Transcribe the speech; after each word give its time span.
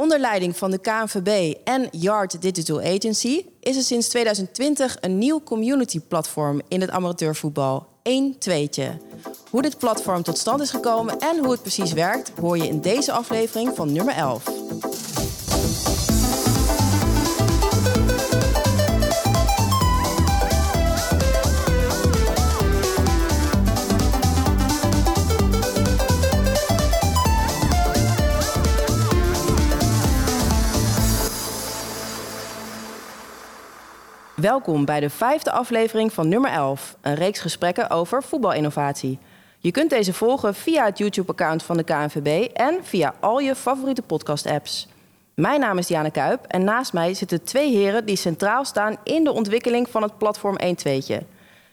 Onder 0.00 0.18
leiding 0.18 0.56
van 0.56 0.70
de 0.70 0.78
KNVB 0.78 1.54
en 1.64 1.88
Yard 1.90 2.42
Digital 2.42 2.80
Agency 2.80 3.44
is 3.60 3.76
er 3.76 3.82
sinds 3.82 4.08
2020 4.08 4.96
een 5.00 5.18
nieuw 5.18 5.42
community 5.42 6.00
platform 6.00 6.60
in 6.68 6.80
het 6.80 6.90
amateurvoetbal. 6.90 7.86
1 8.02 8.38
tweetje. 8.38 8.98
Hoe 9.50 9.62
dit 9.62 9.78
platform 9.78 10.22
tot 10.22 10.38
stand 10.38 10.60
is 10.60 10.70
gekomen 10.70 11.18
en 11.18 11.38
hoe 11.38 11.50
het 11.50 11.62
precies 11.62 11.92
werkt, 11.92 12.32
hoor 12.40 12.56
je 12.56 12.68
in 12.68 12.80
deze 12.80 13.12
aflevering 13.12 13.76
van 13.76 13.92
nummer 13.92 14.14
11. 14.14 15.09
Welkom 34.40 34.84
bij 34.84 35.00
de 35.00 35.10
vijfde 35.10 35.50
aflevering 35.50 36.12
van 36.12 36.28
nummer 36.28 36.50
11, 36.50 36.96
een 37.00 37.14
reeks 37.14 37.40
gesprekken 37.40 37.90
over 37.90 38.22
voetbalinnovatie. 38.22 39.18
Je 39.58 39.70
kunt 39.70 39.90
deze 39.90 40.12
volgen 40.12 40.54
via 40.54 40.84
het 40.84 40.98
YouTube-account 40.98 41.62
van 41.62 41.76
de 41.76 41.82
KNVB 41.82 42.50
en 42.52 42.78
via 42.82 43.14
al 43.20 43.38
je 43.38 43.54
favoriete 43.54 44.02
podcast-apps. 44.02 44.88
Mijn 45.34 45.60
naam 45.60 45.78
is 45.78 45.86
Diana 45.86 46.08
Kuip 46.08 46.44
en 46.44 46.64
naast 46.64 46.92
mij 46.92 47.14
zitten 47.14 47.44
twee 47.44 47.76
heren 47.76 48.04
die 48.04 48.16
centraal 48.16 48.64
staan 48.64 48.96
in 49.04 49.24
de 49.24 49.32
ontwikkeling 49.32 49.88
van 49.88 50.02
het 50.02 50.18
platform 50.18 50.56
1 50.56 50.74
2 50.74 51.04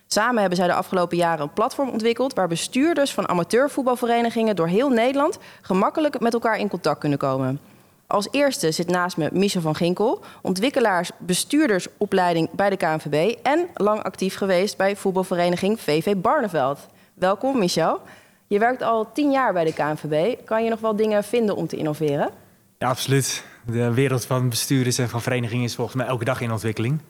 Samen 0.08 0.40
hebben 0.40 0.58
zij 0.58 0.68
de 0.68 0.74
afgelopen 0.74 1.18
jaren 1.18 1.44
een 1.44 1.54
platform 1.54 1.90
ontwikkeld 1.90 2.34
waar 2.34 2.48
bestuurders 2.48 3.14
van 3.14 3.30
amateurvoetbalverenigingen 3.30 4.56
door 4.56 4.68
heel 4.68 4.90
Nederland 4.90 5.38
gemakkelijk 5.62 6.20
met 6.20 6.34
elkaar 6.34 6.60
in 6.60 6.70
contact 6.70 7.00
kunnen 7.00 7.20
komen. 7.20 7.60
Als 8.08 8.28
eerste 8.32 8.72
zit 8.72 8.88
naast 8.88 9.18
me 9.18 9.30
Michel 9.34 9.62
van 9.62 9.76
Ginkel, 9.76 10.24
ontwikkelaars 10.42 11.12
bestuurdersopleiding 11.18 12.50
bij 12.52 12.70
de 12.70 12.78
KNVB 12.78 13.36
en 13.44 13.68
lang 13.74 14.04
actief 14.04 14.36
geweest 14.36 14.78
bij 14.78 14.96
voetbalvereniging 14.96 15.80
VV 15.80 16.16
Barneveld. 16.16 16.88
Welkom 17.14 17.60
Michel. 17.60 18.02
Je 18.48 18.60
werkt 18.60 18.82
al 18.82 19.12
tien 19.12 19.32
jaar 19.32 19.54
bij 19.54 19.64
de 19.64 19.74
KNVB. 19.74 20.46
Kan 20.46 20.64
je 20.64 20.70
nog 20.70 20.80
wel 20.80 20.96
dingen 20.96 21.24
vinden 21.24 21.56
om 21.56 21.68
te 21.68 21.76
innoveren? 21.76 22.30
Ja, 22.78 22.88
absoluut. 22.88 23.44
De 23.66 23.94
wereld 23.94 24.26
van 24.26 24.50
bestuurders 24.50 24.98
en 24.98 25.10
van 25.10 25.22
verenigingen 25.22 25.64
is 25.64 25.76
volgens 25.76 25.98
mij 25.98 26.06
elke 26.06 26.26
dag 26.26 26.42
in 26.42 26.52
ontwikkeling. 26.52 27.02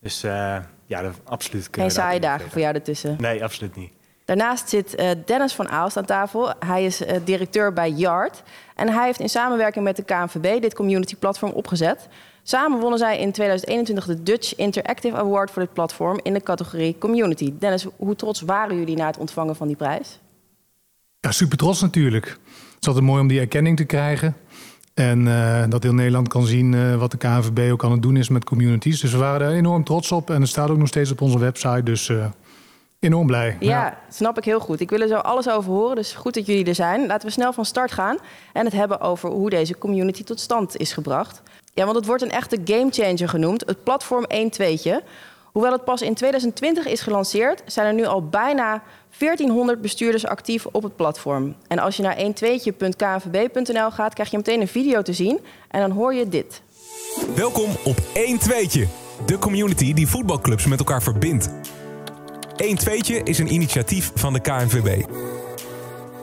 Dus 0.00 0.24
uh, 0.24 0.56
ja, 0.86 1.02
dat, 1.02 1.14
absoluut. 1.24 1.68
Geen 1.70 1.90
saaie 1.90 2.20
dagen 2.20 2.50
voor 2.50 2.60
jou 2.60 2.74
ertussen? 2.74 3.16
Nee, 3.20 3.44
absoluut 3.44 3.76
niet. 3.76 3.92
Daarnaast 4.26 4.68
zit 4.68 5.00
uh, 5.00 5.10
Dennis 5.24 5.54
van 5.54 5.68
Aalst 5.68 5.96
aan 5.96 6.04
tafel. 6.04 6.52
Hij 6.58 6.84
is 6.84 7.02
uh, 7.02 7.12
directeur 7.24 7.72
bij 7.72 7.90
Yard. 7.90 8.42
En 8.74 8.88
hij 8.88 9.04
heeft 9.04 9.20
in 9.20 9.28
samenwerking 9.28 9.84
met 9.84 9.96
de 9.96 10.02
KNVB 10.02 10.60
dit 10.60 10.74
community 10.74 11.16
platform 11.16 11.52
opgezet. 11.52 12.08
Samen 12.42 12.80
wonnen 12.80 12.98
zij 12.98 13.18
in 13.18 13.32
2021 13.32 14.06
de 14.06 14.22
Dutch 14.22 14.56
Interactive 14.56 15.16
Award 15.16 15.50
voor 15.50 15.62
dit 15.62 15.72
platform 15.72 16.20
in 16.22 16.32
de 16.32 16.42
categorie 16.42 16.98
Community. 16.98 17.52
Dennis, 17.58 17.86
hoe 17.96 18.16
trots 18.16 18.40
waren 18.40 18.78
jullie 18.78 18.96
na 18.96 19.06
het 19.06 19.16
ontvangen 19.16 19.56
van 19.56 19.66
die 19.66 19.76
prijs? 19.76 20.18
Ja, 21.20 21.30
super 21.32 21.58
trots 21.58 21.80
natuurlijk. 21.80 22.26
Het 22.26 22.76
is 22.80 22.88
altijd 22.88 23.04
mooi 23.04 23.20
om 23.20 23.28
die 23.28 23.40
erkenning 23.40 23.76
te 23.76 23.84
krijgen. 23.84 24.36
En 24.94 25.26
uh, 25.26 25.64
dat 25.68 25.82
heel 25.82 25.94
Nederland 25.94 26.28
kan 26.28 26.46
zien 26.46 26.98
wat 26.98 27.10
de 27.10 27.16
KNVB 27.16 27.72
ook 27.72 27.84
aan 27.84 27.92
het 27.92 28.02
doen 28.02 28.16
is 28.16 28.28
met 28.28 28.44
communities. 28.44 29.00
Dus 29.00 29.12
we 29.12 29.18
waren 29.18 29.46
er 29.46 29.54
enorm 29.54 29.84
trots 29.84 30.12
op. 30.12 30.30
En 30.30 30.40
het 30.40 30.50
staat 30.50 30.70
ook 30.70 30.78
nog 30.78 30.88
steeds 30.88 31.10
op 31.10 31.20
onze 31.20 31.38
website. 31.38 31.82
Dus 31.82 32.10
enorm 32.98 33.26
blij. 33.26 33.56
Ja, 33.60 33.98
snap 34.08 34.38
ik 34.38 34.44
heel 34.44 34.60
goed. 34.60 34.80
Ik 34.80 34.90
wil 34.90 35.00
er 35.00 35.08
zo 35.08 35.16
alles 35.16 35.48
over 35.48 35.72
horen, 35.72 35.96
dus 35.96 36.12
goed 36.12 36.34
dat 36.34 36.46
jullie 36.46 36.64
er 36.64 36.74
zijn. 36.74 37.06
Laten 37.06 37.26
we 37.26 37.32
snel 37.32 37.52
van 37.52 37.64
start 37.64 37.92
gaan 37.92 38.18
en 38.52 38.64
het 38.64 38.74
hebben 38.74 39.00
over 39.00 39.30
hoe 39.30 39.50
deze 39.50 39.78
community 39.78 40.24
tot 40.24 40.40
stand 40.40 40.76
is 40.76 40.92
gebracht. 40.92 41.42
Ja, 41.74 41.84
want 41.84 41.96
het 41.96 42.06
wordt 42.06 42.22
een 42.22 42.30
echte 42.30 42.60
gamechanger 42.64 43.28
genoemd, 43.28 43.62
het 43.66 43.84
platform 43.84 44.24
1 44.24 44.50
2 44.50 44.80
Hoewel 45.56 45.72
het 45.72 45.84
pas 45.84 46.02
in 46.02 46.14
2020 46.14 46.86
is 46.86 47.00
gelanceerd, 47.00 47.62
zijn 47.66 47.86
er 47.86 47.94
nu 47.94 48.04
al 48.04 48.28
bijna 48.28 48.82
1400 49.18 49.80
bestuurders 49.80 50.26
actief 50.26 50.66
op 50.66 50.82
het 50.82 50.96
platform. 50.96 51.54
En 51.68 51.78
als 51.78 51.96
je 51.96 52.02
naar 52.02 52.16
1tweetje.knvb.nl 52.16 53.90
gaat, 53.90 54.14
krijg 54.14 54.30
je 54.30 54.36
meteen 54.36 54.60
een 54.60 54.68
video 54.68 55.02
te 55.02 55.12
zien 55.12 55.40
en 55.68 55.80
dan 55.80 55.90
hoor 55.90 56.14
je 56.14 56.28
dit. 56.28 56.62
Welkom 57.34 57.70
op 57.84 57.96
1 58.12 58.38
Tweetje, 58.38 58.86
de 59.26 59.38
community 59.38 59.92
die 59.92 60.06
voetbalclubs 60.06 60.66
met 60.66 60.78
elkaar 60.78 61.02
verbindt. 61.02 61.50
1 62.56 62.76
Tweetje 62.76 63.22
is 63.22 63.38
een 63.38 63.52
initiatief 63.52 64.12
van 64.14 64.32
de 64.32 64.40
KNVB. 64.40 65.04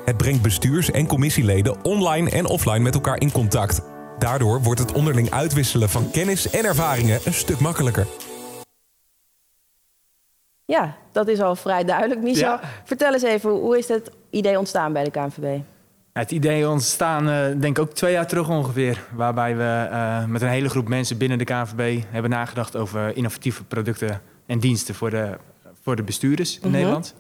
Het 0.06 0.18
brengt 0.18 0.42
bestuurs- 0.42 0.92
en 0.92 1.08
commissieleden 1.08 1.84
online 1.84 2.30
en 2.30 2.46
offline 2.46 2.80
met 2.80 2.94
elkaar 2.94 3.20
in 3.20 3.32
contact. 3.32 3.82
Daardoor 4.20 4.62
wordt 4.62 4.80
het 4.80 4.92
onderling 4.92 5.32
uitwisselen 5.32 5.90
van 5.90 6.12
kennis 6.12 6.50
en 6.50 6.66
ervaringen 6.66 7.20
een 7.26 7.34
stuk 7.34 7.60
makkelijker. 7.60 8.08
Ja, 10.66 10.96
dat 11.12 11.28
is 11.28 11.40
al 11.40 11.56
vrij 11.56 11.84
duidelijk, 11.84 12.22
Michel. 12.22 12.52
Ja. 12.52 12.60
Vertel 12.84 13.14
eens 13.14 13.24
even, 13.24 13.50
hoe 13.50 13.78
is 13.78 13.88
het 13.88 14.12
idee 14.30 14.58
ontstaan 14.58 14.94
bij 14.94 15.04
de 15.04 15.12
KNVB? 15.12 15.60
Het 16.14 16.32
idee 16.32 16.70
ontstaan, 16.70 17.30
uh, 17.30 17.62
denk 17.62 17.78
ik 17.78 17.80
ook 17.80 17.94
twee 17.94 18.12
jaar 18.12 18.28
terug 18.28 18.50
ongeveer. 18.50 19.04
Waarbij 19.16 19.56
we 19.58 19.88
uh, 19.92 20.26
met 20.26 20.42
een 20.42 20.48
hele 20.48 20.70
groep 20.70 20.88
mensen 20.88 21.18
binnen 21.18 21.38
de 21.38 21.44
KNVB 21.44 22.04
hebben 22.10 22.32
nagedacht 22.32 22.76
over 22.76 23.16
innovatieve 23.16 23.64
producten 23.64 24.22
en 24.46 24.60
diensten 24.60 24.96
voor 24.96 25.10
de 25.10 25.38
voor 25.84 25.96
de 25.96 26.04
bestuurders 26.04 26.54
in 26.54 26.58
mm 26.58 26.64
-hmm. 26.64 26.74
Nederland. 26.74 27.16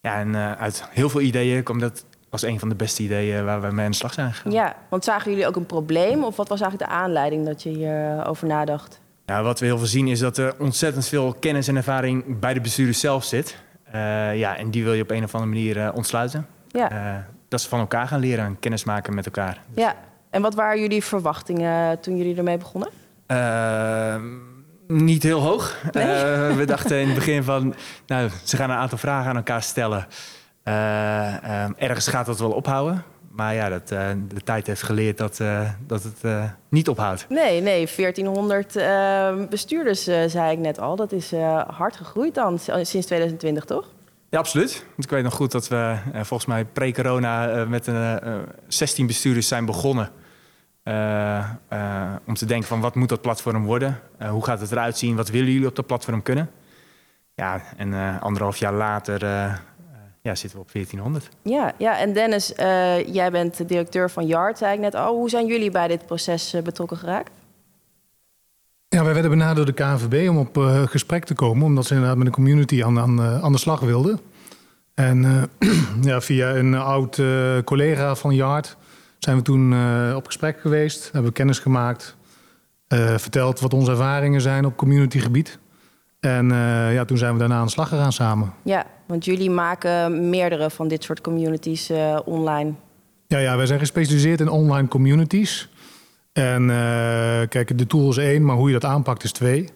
Ja, 0.00 0.18
en 0.18 0.28
uh, 0.28 0.52
uit 0.52 0.84
heel 0.90 1.08
veel 1.08 1.20
ideeën 1.20 1.62
kwam 1.62 1.78
dat 1.78 2.04
als 2.30 2.42
een 2.42 2.58
van 2.58 2.68
de 2.68 2.74
beste 2.74 3.02
ideeën 3.02 3.44
waar 3.44 3.60
we 3.60 3.70
mee 3.70 3.84
aan 3.84 3.90
de 3.90 3.96
slag 3.96 4.12
zijn 4.12 4.32
gegaan. 4.32 4.52
Ja, 4.52 4.76
want 4.88 5.04
zagen 5.04 5.30
jullie 5.30 5.46
ook 5.46 5.56
een 5.56 5.66
probleem 5.66 6.24
of 6.24 6.36
wat 6.36 6.48
was 6.48 6.60
eigenlijk 6.60 6.90
de 6.90 6.96
aanleiding 6.96 7.46
dat 7.46 7.62
je 7.62 7.68
hierover 7.68 8.46
nadacht? 8.46 9.00
Ja, 9.26 9.42
wat 9.42 9.60
we 9.60 9.66
heel 9.66 9.78
veel 9.78 9.86
zien 9.86 10.08
is 10.08 10.18
dat 10.18 10.36
er 10.36 10.54
ontzettend 10.58 11.06
veel 11.06 11.36
kennis 11.40 11.68
en 11.68 11.76
ervaring 11.76 12.40
bij 12.40 12.54
de 12.54 12.60
bestuurders 12.60 13.00
zelf 13.00 13.24
zit. 13.24 13.56
Uh, 13.94 14.38
ja, 14.38 14.56
en 14.56 14.70
die 14.70 14.84
wil 14.84 14.92
je 14.92 15.02
op 15.02 15.10
een 15.10 15.24
of 15.24 15.34
andere 15.34 15.52
manier 15.52 15.76
uh, 15.76 15.88
ontsluiten. 15.94 16.46
Ja. 16.68 16.92
Uh, 16.92 17.16
dat 17.48 17.60
ze 17.60 17.68
van 17.68 17.78
elkaar 17.78 18.08
gaan 18.08 18.20
leren 18.20 18.44
en 18.44 18.58
kennis 18.60 18.84
maken 18.84 19.14
met 19.14 19.26
elkaar. 19.26 19.60
Dus 19.68 19.84
ja, 19.84 19.96
en 20.30 20.42
wat 20.42 20.54
waren 20.54 20.80
jullie 20.80 21.04
verwachtingen 21.04 22.00
toen 22.00 22.16
jullie 22.16 22.36
ermee 22.36 22.58
begonnen? 22.58 22.88
Ehm, 24.94 25.04
niet 25.04 25.22
heel 25.22 25.40
hoog. 25.40 25.76
Nee? 25.92 26.06
Uh, 26.06 26.56
we 26.56 26.64
dachten 26.64 27.00
in 27.00 27.06
het 27.06 27.14
begin 27.14 27.42
van, 27.42 27.74
nou, 28.06 28.30
ze 28.44 28.56
gaan 28.56 28.70
een 28.70 28.76
aantal 28.76 28.98
vragen 28.98 29.30
aan 29.30 29.36
elkaar 29.36 29.62
stellen. 29.62 30.06
Uh, 30.64 30.74
uh, 30.74 31.64
ergens 31.76 32.08
gaat 32.08 32.26
dat 32.26 32.38
wel 32.38 32.50
ophouden. 32.50 33.04
Maar 33.30 33.54
ja, 33.54 33.68
dat, 33.68 33.88
de 33.88 34.40
tijd 34.44 34.66
heeft 34.66 34.82
geleerd 34.82 35.18
dat, 35.18 35.40
dat 35.86 36.02
het 36.02 36.50
niet 36.68 36.88
ophoudt. 36.88 37.26
Nee, 37.28 37.60
nee, 37.60 37.88
1400 37.96 38.72
bestuurders 39.50 40.02
zei 40.02 40.52
ik 40.52 40.58
net 40.58 40.78
al. 40.78 40.96
Dat 40.96 41.12
is 41.12 41.32
hard 41.66 41.96
gegroeid 41.96 42.34
dan, 42.34 42.58
sinds 42.58 43.06
2020, 43.06 43.64
toch? 43.64 43.90
Ja, 44.30 44.38
absoluut. 44.38 44.84
Ik 44.96 45.10
weet 45.10 45.22
nog 45.22 45.34
goed 45.34 45.52
dat 45.52 45.68
we 45.68 45.96
volgens 46.12 46.46
mij 46.46 46.64
pre-corona 46.64 47.64
met 47.64 47.86
een, 47.86 48.20
16 48.68 49.06
bestuurders 49.06 49.48
zijn 49.48 49.64
begonnen. 49.64 50.10
Uh, 50.84 51.50
uh, 51.72 52.12
om 52.26 52.34
te 52.34 52.46
denken 52.46 52.68
van 52.68 52.80
wat 52.80 52.94
moet 52.94 53.08
dat 53.08 53.20
platform 53.20 53.64
worden? 53.64 54.00
Uh, 54.22 54.30
hoe 54.30 54.44
gaat 54.44 54.60
het 54.60 54.72
eruit 54.72 54.98
zien? 54.98 55.16
Wat 55.16 55.28
willen 55.28 55.52
jullie 55.52 55.68
op 55.68 55.76
dat 55.76 55.86
platform 55.86 56.22
kunnen? 56.22 56.50
Ja, 57.34 57.62
en 57.76 58.20
anderhalf 58.20 58.56
jaar 58.56 58.72
later 58.72 59.26
ja, 60.22 60.34
zitten 60.34 60.58
we 60.58 60.64
op 60.64 60.72
1400. 60.72 61.28
Ja, 61.42 61.72
ja 61.78 61.98
en 61.98 62.12
Dennis, 62.12 62.52
jij 63.06 63.28
bent 63.30 63.68
directeur 63.68 64.10
van 64.10 64.26
Yard, 64.26 64.58
zei 64.58 64.74
ik 64.74 64.80
net 64.80 64.94
al. 64.94 65.14
Hoe 65.14 65.28
zijn 65.28 65.46
jullie 65.46 65.70
bij 65.70 65.88
dit 65.88 66.06
proces 66.06 66.56
betrokken 66.64 66.96
geraakt? 66.96 67.30
Ja, 68.88 69.04
wij 69.04 69.12
werden 69.12 69.30
benaderd 69.30 69.56
door 69.56 69.76
de 69.76 69.82
KNVB 69.82 70.28
om 70.28 70.38
op 70.38 70.56
gesprek 70.90 71.24
te 71.24 71.34
komen, 71.34 71.66
omdat 71.66 71.86
ze 71.86 71.94
inderdaad 71.94 72.16
met 72.16 72.26
de 72.26 72.32
community 72.32 72.84
aan, 72.84 72.98
aan, 72.98 73.20
aan 73.20 73.52
de 73.52 73.58
slag 73.58 73.80
wilden. 73.80 74.20
En 74.94 75.50
ja, 76.02 76.20
via 76.20 76.54
een 76.54 76.74
oud 76.74 77.22
collega 77.64 78.14
van 78.14 78.34
Yard 78.34 78.76
zijn 79.24 79.36
we 79.36 79.42
toen 79.42 79.72
uh, 79.72 80.12
op 80.16 80.26
gesprek 80.26 80.60
geweest, 80.60 81.04
hebben 81.04 81.24
we 81.24 81.32
kennis 81.32 81.58
gemaakt, 81.58 82.16
uh, 82.88 83.16
verteld 83.16 83.60
wat 83.60 83.74
onze 83.74 83.90
ervaringen 83.90 84.40
zijn 84.40 84.64
op 84.64 84.76
communitygebied. 84.76 85.58
En 86.20 86.50
uh, 86.50 86.94
ja, 86.94 87.04
toen 87.04 87.18
zijn 87.18 87.32
we 87.32 87.38
daarna 87.38 87.56
aan 87.56 87.64
de 87.64 87.70
slag 87.70 87.88
gegaan 87.88 88.12
samen. 88.12 88.52
Ja, 88.62 88.86
want 89.06 89.24
jullie 89.24 89.50
maken 89.50 90.28
meerdere 90.30 90.70
van 90.70 90.88
dit 90.88 91.04
soort 91.04 91.20
communities 91.20 91.90
online. 92.24 92.72
Ja, 93.26 93.38
ja, 93.38 93.56
wij 93.56 93.66
zijn 93.66 93.78
gespecialiseerd 93.78 94.40
in 94.40 94.48
online 94.48 94.88
communities. 94.88 95.68
En 96.32 96.66
kijk, 97.48 97.78
de 97.78 97.86
tool 97.86 98.10
is 98.10 98.16
één, 98.16 98.44
maar 98.44 98.56
hoe 98.56 98.66
je 98.66 98.78
dat 98.78 98.90
aanpakt 98.90 99.24
is 99.24 99.32
twee. 99.32 99.68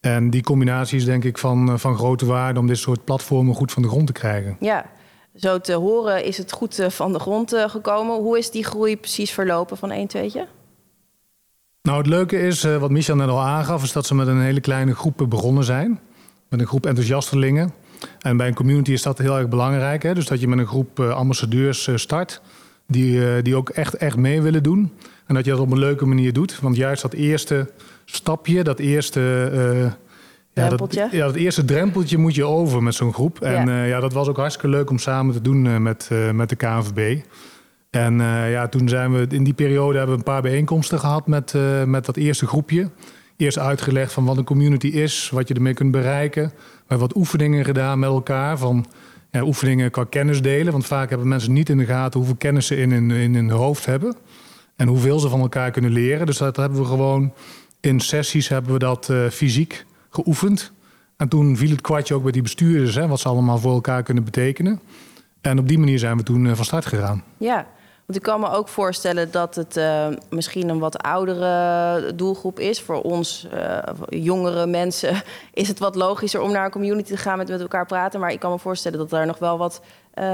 En 0.00 0.30
die 0.30 0.42
combinatie 0.42 0.98
is 0.98 1.04
denk 1.04 1.24
ik 1.24 1.38
van, 1.38 1.78
van 1.78 1.96
grote 1.96 2.26
waarde 2.26 2.60
om 2.60 2.66
dit 2.66 2.78
soort 2.78 3.04
platformen 3.04 3.54
goed 3.54 3.72
van 3.72 3.82
de 3.82 3.88
grond 3.88 4.06
te 4.06 4.12
krijgen. 4.12 4.56
Ja, 4.60 4.86
zo 5.36 5.60
te 5.60 5.72
horen 5.72 6.24
is 6.24 6.38
het 6.38 6.52
goed 6.52 6.78
eh, 6.78 6.90
van 6.90 7.12
de 7.12 7.18
grond 7.18 7.52
eh, 7.52 7.68
gekomen. 7.68 8.16
Hoe 8.16 8.38
is 8.38 8.50
die 8.50 8.64
groei 8.64 8.96
precies 8.96 9.30
verlopen 9.30 9.76
van 9.76 9.90
1 9.90 10.06
tweetje? 10.06 10.46
Nou, 11.82 11.98
het 11.98 12.06
leuke 12.06 12.40
is, 12.40 12.64
eh, 12.64 12.76
wat 12.76 12.90
Michel 12.90 13.16
net 13.16 13.28
al 13.28 13.40
aangaf, 13.40 13.82
is 13.82 13.92
dat 13.92 14.06
ze 14.06 14.14
met 14.14 14.26
een 14.26 14.40
hele 14.40 14.60
kleine 14.60 14.94
groep 14.94 15.26
begonnen 15.28 15.64
zijn. 15.64 16.00
Met 16.48 16.60
een 16.60 16.66
groep 16.66 16.86
enthousiastelingen. 16.86 17.72
En 18.20 18.36
bij 18.36 18.46
een 18.46 18.54
community 18.54 18.92
is 18.92 19.02
dat 19.02 19.18
heel 19.18 19.38
erg 19.38 19.48
belangrijk. 19.48 20.02
Hè? 20.02 20.14
Dus 20.14 20.26
dat 20.26 20.40
je 20.40 20.48
met 20.48 20.58
een 20.58 20.66
groep 20.66 21.00
ambassadeurs 21.00 21.88
start. 21.94 22.40
die, 22.86 23.42
die 23.42 23.56
ook 23.56 23.68
echt, 23.68 23.94
echt 23.94 24.16
mee 24.16 24.42
willen 24.42 24.62
doen. 24.62 24.92
En 25.26 25.34
dat 25.34 25.44
je 25.44 25.50
dat 25.50 25.60
op 25.60 25.70
een 25.70 25.78
leuke 25.78 26.06
manier 26.06 26.32
doet. 26.32 26.60
Want 26.60 26.76
juist 26.76 27.02
dat 27.02 27.12
eerste 27.12 27.70
stapje, 28.04 28.64
dat 28.64 28.78
eerste 28.78 29.96
ja, 30.54 30.68
dat, 30.68 30.94
ja, 30.94 31.08
dat 31.26 31.34
eerste 31.34 31.64
drempeltje 31.64 32.18
moet 32.18 32.34
je 32.34 32.44
over 32.44 32.82
met 32.82 32.94
zo'n 32.94 33.12
groep. 33.12 33.40
En 33.40 33.66
ja. 33.66 33.84
ja. 33.84 34.00
dat 34.00 34.12
was 34.12 34.28
ook 34.28 34.36
hartstikke 34.36 34.68
leuk 34.68 34.90
om 34.90 34.98
samen 34.98 35.34
te 35.34 35.40
doen 35.40 35.82
met, 35.82 36.10
met 36.32 36.48
de 36.48 36.56
KNVB. 36.56 37.20
En 37.90 38.18
ja, 38.50 38.68
toen 38.68 38.88
zijn 38.88 39.12
we 39.12 39.26
in 39.28 39.44
die 39.44 39.54
periode 39.54 39.98
hebben 39.98 40.16
we 40.16 40.18
een 40.18 40.32
paar 40.32 40.42
bijeenkomsten 40.42 40.98
gehad 40.98 41.26
met, 41.26 41.54
met 41.86 42.04
dat 42.04 42.16
eerste 42.16 42.46
groepje. 42.46 42.90
Eerst 43.36 43.58
uitgelegd 43.58 44.12
van 44.12 44.24
wat 44.24 44.36
een 44.36 44.44
community 44.44 44.86
is, 44.86 45.30
wat 45.32 45.48
je 45.48 45.54
ermee 45.54 45.74
kunt 45.74 45.90
bereiken. 45.90 46.42
We 46.44 46.52
hebben 46.78 47.08
wat 47.08 47.16
oefeningen 47.16 47.64
gedaan 47.64 47.98
met 47.98 48.08
elkaar. 48.08 48.58
Van 48.58 48.86
ja, 49.30 49.42
oefeningen 49.42 49.90
qua 49.90 50.04
kennis 50.04 50.42
delen. 50.42 50.72
Want 50.72 50.86
vaak 50.86 51.08
hebben 51.08 51.28
mensen 51.28 51.52
niet 51.52 51.68
in 51.68 51.78
de 51.78 51.84
gaten 51.84 52.18
hoeveel 52.18 52.38
kennis 52.38 52.66
ze 52.66 52.76
in 52.76 52.92
hun, 52.92 53.10
in 53.10 53.34
hun 53.34 53.50
hoofd 53.50 53.86
hebben. 53.86 54.16
En 54.76 54.88
hoeveel 54.88 55.18
ze 55.18 55.28
van 55.28 55.40
elkaar 55.40 55.70
kunnen 55.70 55.92
leren. 55.92 56.26
Dus 56.26 56.38
dat 56.38 56.56
hebben 56.56 56.78
we 56.78 56.84
gewoon 56.84 57.32
in 57.80 58.00
sessies 58.00 58.48
hebben 58.48 58.72
we 58.72 58.78
dat 58.78 59.08
uh, 59.10 59.28
fysiek 59.28 59.84
geoefend. 60.14 60.72
En 61.16 61.28
toen 61.28 61.56
viel 61.56 61.70
het 61.70 61.80
kwartje 61.80 62.14
ook 62.14 62.22
bij 62.22 62.32
die 62.32 62.42
bestuurders, 62.42 62.94
hè, 62.94 63.06
wat 63.06 63.20
ze 63.20 63.28
allemaal 63.28 63.58
voor 63.58 63.72
elkaar 63.72 64.02
kunnen 64.02 64.24
betekenen. 64.24 64.80
En 65.40 65.58
op 65.58 65.68
die 65.68 65.78
manier 65.78 65.98
zijn 65.98 66.16
we 66.16 66.22
toen 66.22 66.44
uh, 66.44 66.54
van 66.54 66.64
start 66.64 66.86
gegaan. 66.86 67.24
Ja, 67.36 67.66
want 68.06 68.18
ik 68.18 68.22
kan 68.22 68.40
me 68.40 68.50
ook 68.50 68.68
voorstellen 68.68 69.30
dat 69.30 69.54
het 69.54 69.76
uh, 69.76 70.06
misschien 70.30 70.68
een 70.68 70.78
wat 70.78 70.98
oudere 70.98 72.14
doelgroep 72.14 72.58
is. 72.58 72.80
Voor 72.80 73.02
ons, 73.02 73.48
uh, 73.54 73.78
jongere 74.08 74.66
mensen, 74.66 75.22
is 75.52 75.68
het 75.68 75.78
wat 75.78 75.94
logischer 75.94 76.40
om 76.40 76.52
naar 76.52 76.64
een 76.64 76.70
community 76.70 77.10
te 77.10 77.16
gaan 77.16 77.38
met, 77.38 77.48
met 77.48 77.60
elkaar 77.60 77.86
praten. 77.86 78.20
Maar 78.20 78.32
ik 78.32 78.40
kan 78.40 78.50
me 78.50 78.58
voorstellen 78.58 78.98
dat 78.98 79.12
er 79.12 79.26
nog 79.26 79.38
wel 79.38 79.58
wat 79.58 79.80
uh, 80.14 80.24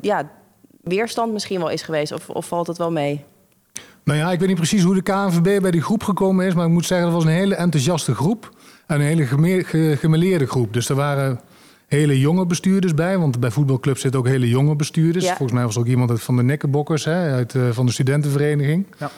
ja, 0.00 0.30
weerstand 0.80 1.32
misschien 1.32 1.58
wel 1.58 1.70
is 1.70 1.82
geweest. 1.82 2.12
Of, 2.12 2.28
of 2.28 2.46
valt 2.46 2.66
het 2.66 2.78
wel 2.78 2.92
mee? 2.92 3.24
Nou 4.04 4.18
ja, 4.18 4.32
ik 4.32 4.38
weet 4.38 4.48
niet 4.48 4.56
precies 4.56 4.82
hoe 4.82 4.94
de 4.94 5.02
KNVB 5.02 5.60
bij 5.60 5.70
die 5.70 5.82
groep 5.82 6.02
gekomen 6.02 6.46
is. 6.46 6.54
Maar 6.54 6.66
ik 6.66 6.72
moet 6.72 6.86
zeggen, 6.86 7.06
dat 7.06 7.16
was 7.16 7.24
een 7.24 7.38
hele 7.38 7.54
enthousiaste 7.54 8.14
groep. 8.14 8.50
En 8.92 9.00
een 9.00 9.06
hele 9.06 9.64
gemeleerde 9.96 10.46
groep. 10.46 10.72
Dus 10.72 10.88
er 10.88 10.94
waren 10.94 11.40
hele 11.86 12.18
jonge 12.20 12.46
bestuurders 12.46 12.94
bij. 12.94 13.18
Want 13.18 13.40
bij 13.40 13.50
voetbalclubs 13.50 14.00
zitten 14.00 14.20
ook 14.20 14.26
hele 14.26 14.48
jonge 14.48 14.76
bestuurders. 14.76 15.24
Ja. 15.24 15.36
Volgens 15.36 15.52
mij 15.52 15.64
was 15.64 15.74
er 15.74 15.80
ook 15.80 15.86
iemand 15.86 16.10
uit 16.10 16.22
van 16.22 16.36
de 16.36 16.42
Nekkenbokkers, 16.42 17.04
hè, 17.04 17.32
uit, 17.32 17.54
uh, 17.54 17.68
van 17.70 17.86
de 17.86 17.92
studentenvereniging. 17.92 18.86
Ja. 18.98 19.10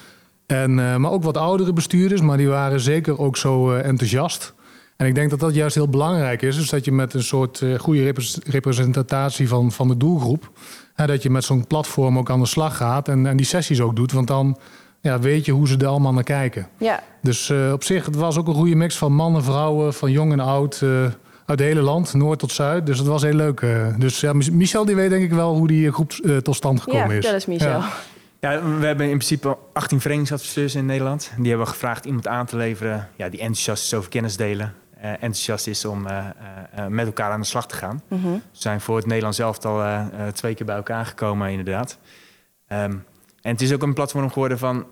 En, 0.46 0.70
uh, 0.70 0.96
maar 0.96 1.10
ook 1.10 1.22
wat 1.22 1.36
oudere 1.36 1.72
bestuurders, 1.72 2.20
maar 2.20 2.36
die 2.36 2.48
waren 2.48 2.80
zeker 2.80 3.18
ook 3.18 3.36
zo 3.36 3.72
uh, 3.72 3.86
enthousiast. 3.86 4.54
En 4.96 5.06
ik 5.06 5.14
denk 5.14 5.30
dat 5.30 5.40
dat 5.40 5.54
juist 5.54 5.74
heel 5.74 5.88
belangrijk 5.88 6.42
is. 6.42 6.56
Dus 6.56 6.70
dat 6.70 6.84
je 6.84 6.92
met 6.92 7.14
een 7.14 7.22
soort 7.22 7.62
goede 7.78 8.14
representatie 8.44 9.48
van, 9.48 9.72
van 9.72 9.88
de 9.88 9.96
doelgroep... 9.96 10.50
Hè, 10.94 11.06
dat 11.06 11.22
je 11.22 11.30
met 11.30 11.44
zo'n 11.44 11.66
platform 11.66 12.18
ook 12.18 12.30
aan 12.30 12.40
de 12.40 12.46
slag 12.46 12.76
gaat 12.76 13.08
en, 13.08 13.26
en 13.26 13.36
die 13.36 13.46
sessies 13.46 13.80
ook 13.80 13.96
doet. 13.96 14.12
Want 14.12 14.26
dan 14.26 14.58
ja, 15.04 15.18
weet 15.18 15.44
je 15.44 15.52
hoe 15.52 15.68
ze 15.68 15.76
er 15.76 15.86
allemaal 15.86 16.12
naar 16.12 16.22
kijken. 16.22 16.68
Ja. 16.78 17.02
Dus 17.22 17.50
op 17.72 17.84
zich, 17.84 18.06
het 18.06 18.16
was 18.16 18.38
ook 18.38 18.48
een 18.48 18.54
goede 18.54 18.74
mix 18.74 18.96
van 18.96 19.12
mannen, 19.12 19.44
vrouwen, 19.44 19.94
van 19.94 20.10
jong 20.10 20.32
en 20.32 20.40
oud 20.40 20.82
uit 21.46 21.58
het 21.58 21.68
hele 21.68 21.80
land, 21.80 22.14
noord 22.14 22.38
tot 22.38 22.52
zuid. 22.52 22.86
Dus 22.86 22.96
dat 22.96 23.06
was 23.06 23.22
heel 23.22 23.34
leuk. 23.34 23.60
Uh, 23.60 23.86
dus 23.98 24.20
ja, 24.20 24.32
Michel 24.32 24.84
die 24.84 24.96
weet 24.96 25.10
denk 25.10 25.24
ik 25.24 25.32
wel 25.32 25.54
hoe 25.54 25.66
die 25.66 25.92
groep 25.92 26.12
uh, 26.22 26.36
tot 26.36 26.56
stand 26.56 26.80
gekomen 26.80 27.10
ja, 27.10 27.14
is. 27.14 27.24
Ja, 27.24 27.30
dat 27.30 27.40
is 27.40 27.46
Michel. 27.46 27.68
Ja. 27.68 27.90
ja. 28.40 28.62
we 28.78 28.86
hebben 28.86 29.06
in 29.06 29.16
principe 29.16 29.56
18 29.72 30.00
verenigingsadviseurs 30.00 30.74
in 30.74 30.86
Nederland. 30.86 31.32
Die 31.36 31.48
hebben 31.48 31.68
gevraagd 31.68 32.04
iemand 32.04 32.28
aan 32.28 32.46
te 32.46 32.56
leveren 32.56 33.08
ja, 33.16 33.28
die 33.28 33.40
enthousiast 33.40 33.84
is 33.84 33.94
over 33.94 34.10
kennis 34.10 34.36
delen. 34.36 34.74
Uh, 34.98 35.10
enthousiast 35.10 35.66
is 35.66 35.84
om 35.84 36.06
met 36.88 37.06
elkaar 37.06 37.30
aan 37.30 37.40
de 37.40 37.46
slag 37.46 37.66
te 37.66 37.74
gaan. 37.74 38.02
Mm 38.08 38.22
-hmm. 38.22 38.32
We 38.32 38.40
zijn 38.52 38.80
voor 38.80 38.96
het 38.96 39.06
Nederlands 39.06 39.38
elftal 39.38 40.08
twee 40.32 40.54
keer 40.54 40.66
bij 40.66 40.76
elkaar 40.76 41.06
gekomen 41.06 41.50
inderdaad. 41.50 41.98
Um, 42.68 43.04
en 43.44 43.50
het 43.50 43.60
is 43.60 43.72
ook 43.72 43.82
een 43.82 43.94
platform 43.94 44.30
geworden 44.30 44.58
van... 44.58 44.86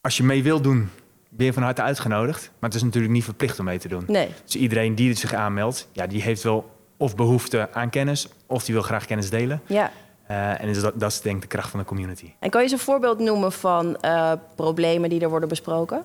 als 0.00 0.16
je 0.16 0.22
mee 0.22 0.42
wil 0.42 0.60
doen, 0.60 0.90
ben 1.28 1.46
je 1.46 1.52
van 1.52 1.62
harte 1.62 1.82
uitgenodigd. 1.82 2.50
Maar 2.58 2.70
het 2.70 2.78
is 2.78 2.82
natuurlijk 2.82 3.12
niet 3.12 3.24
verplicht 3.24 3.58
om 3.58 3.64
mee 3.64 3.78
te 3.78 3.88
doen. 3.88 4.04
Nee. 4.06 4.28
Dus 4.44 4.56
iedereen 4.56 4.94
die 4.94 5.14
zich 5.14 5.34
aanmeldt, 5.34 5.88
ja, 5.92 6.06
die 6.06 6.22
heeft 6.22 6.42
wel 6.42 6.70
of 6.96 7.16
behoefte 7.16 7.68
aan 7.72 7.90
kennis... 7.90 8.28
of 8.46 8.64
die 8.64 8.74
wil 8.74 8.82
graag 8.82 9.06
kennis 9.06 9.30
delen. 9.30 9.60
Ja. 9.66 9.90
Uh, 10.30 10.60
en 10.60 10.66
dus 10.66 10.80
dat, 10.80 11.00
dat, 11.00 11.10
is 11.10 11.20
denk 11.20 11.36
ik 11.36 11.42
de 11.42 11.48
kracht 11.48 11.70
van 11.70 11.80
de 11.80 11.86
community. 11.86 12.32
En 12.38 12.50
kan 12.50 12.60
je 12.60 12.66
eens 12.66 12.78
een 12.78 12.84
voorbeeld 12.84 13.18
noemen 13.18 13.52
van 13.52 13.96
uh, 14.04 14.32
problemen 14.56 15.10
die 15.10 15.20
er 15.20 15.30
worden 15.30 15.48
besproken? 15.48 16.02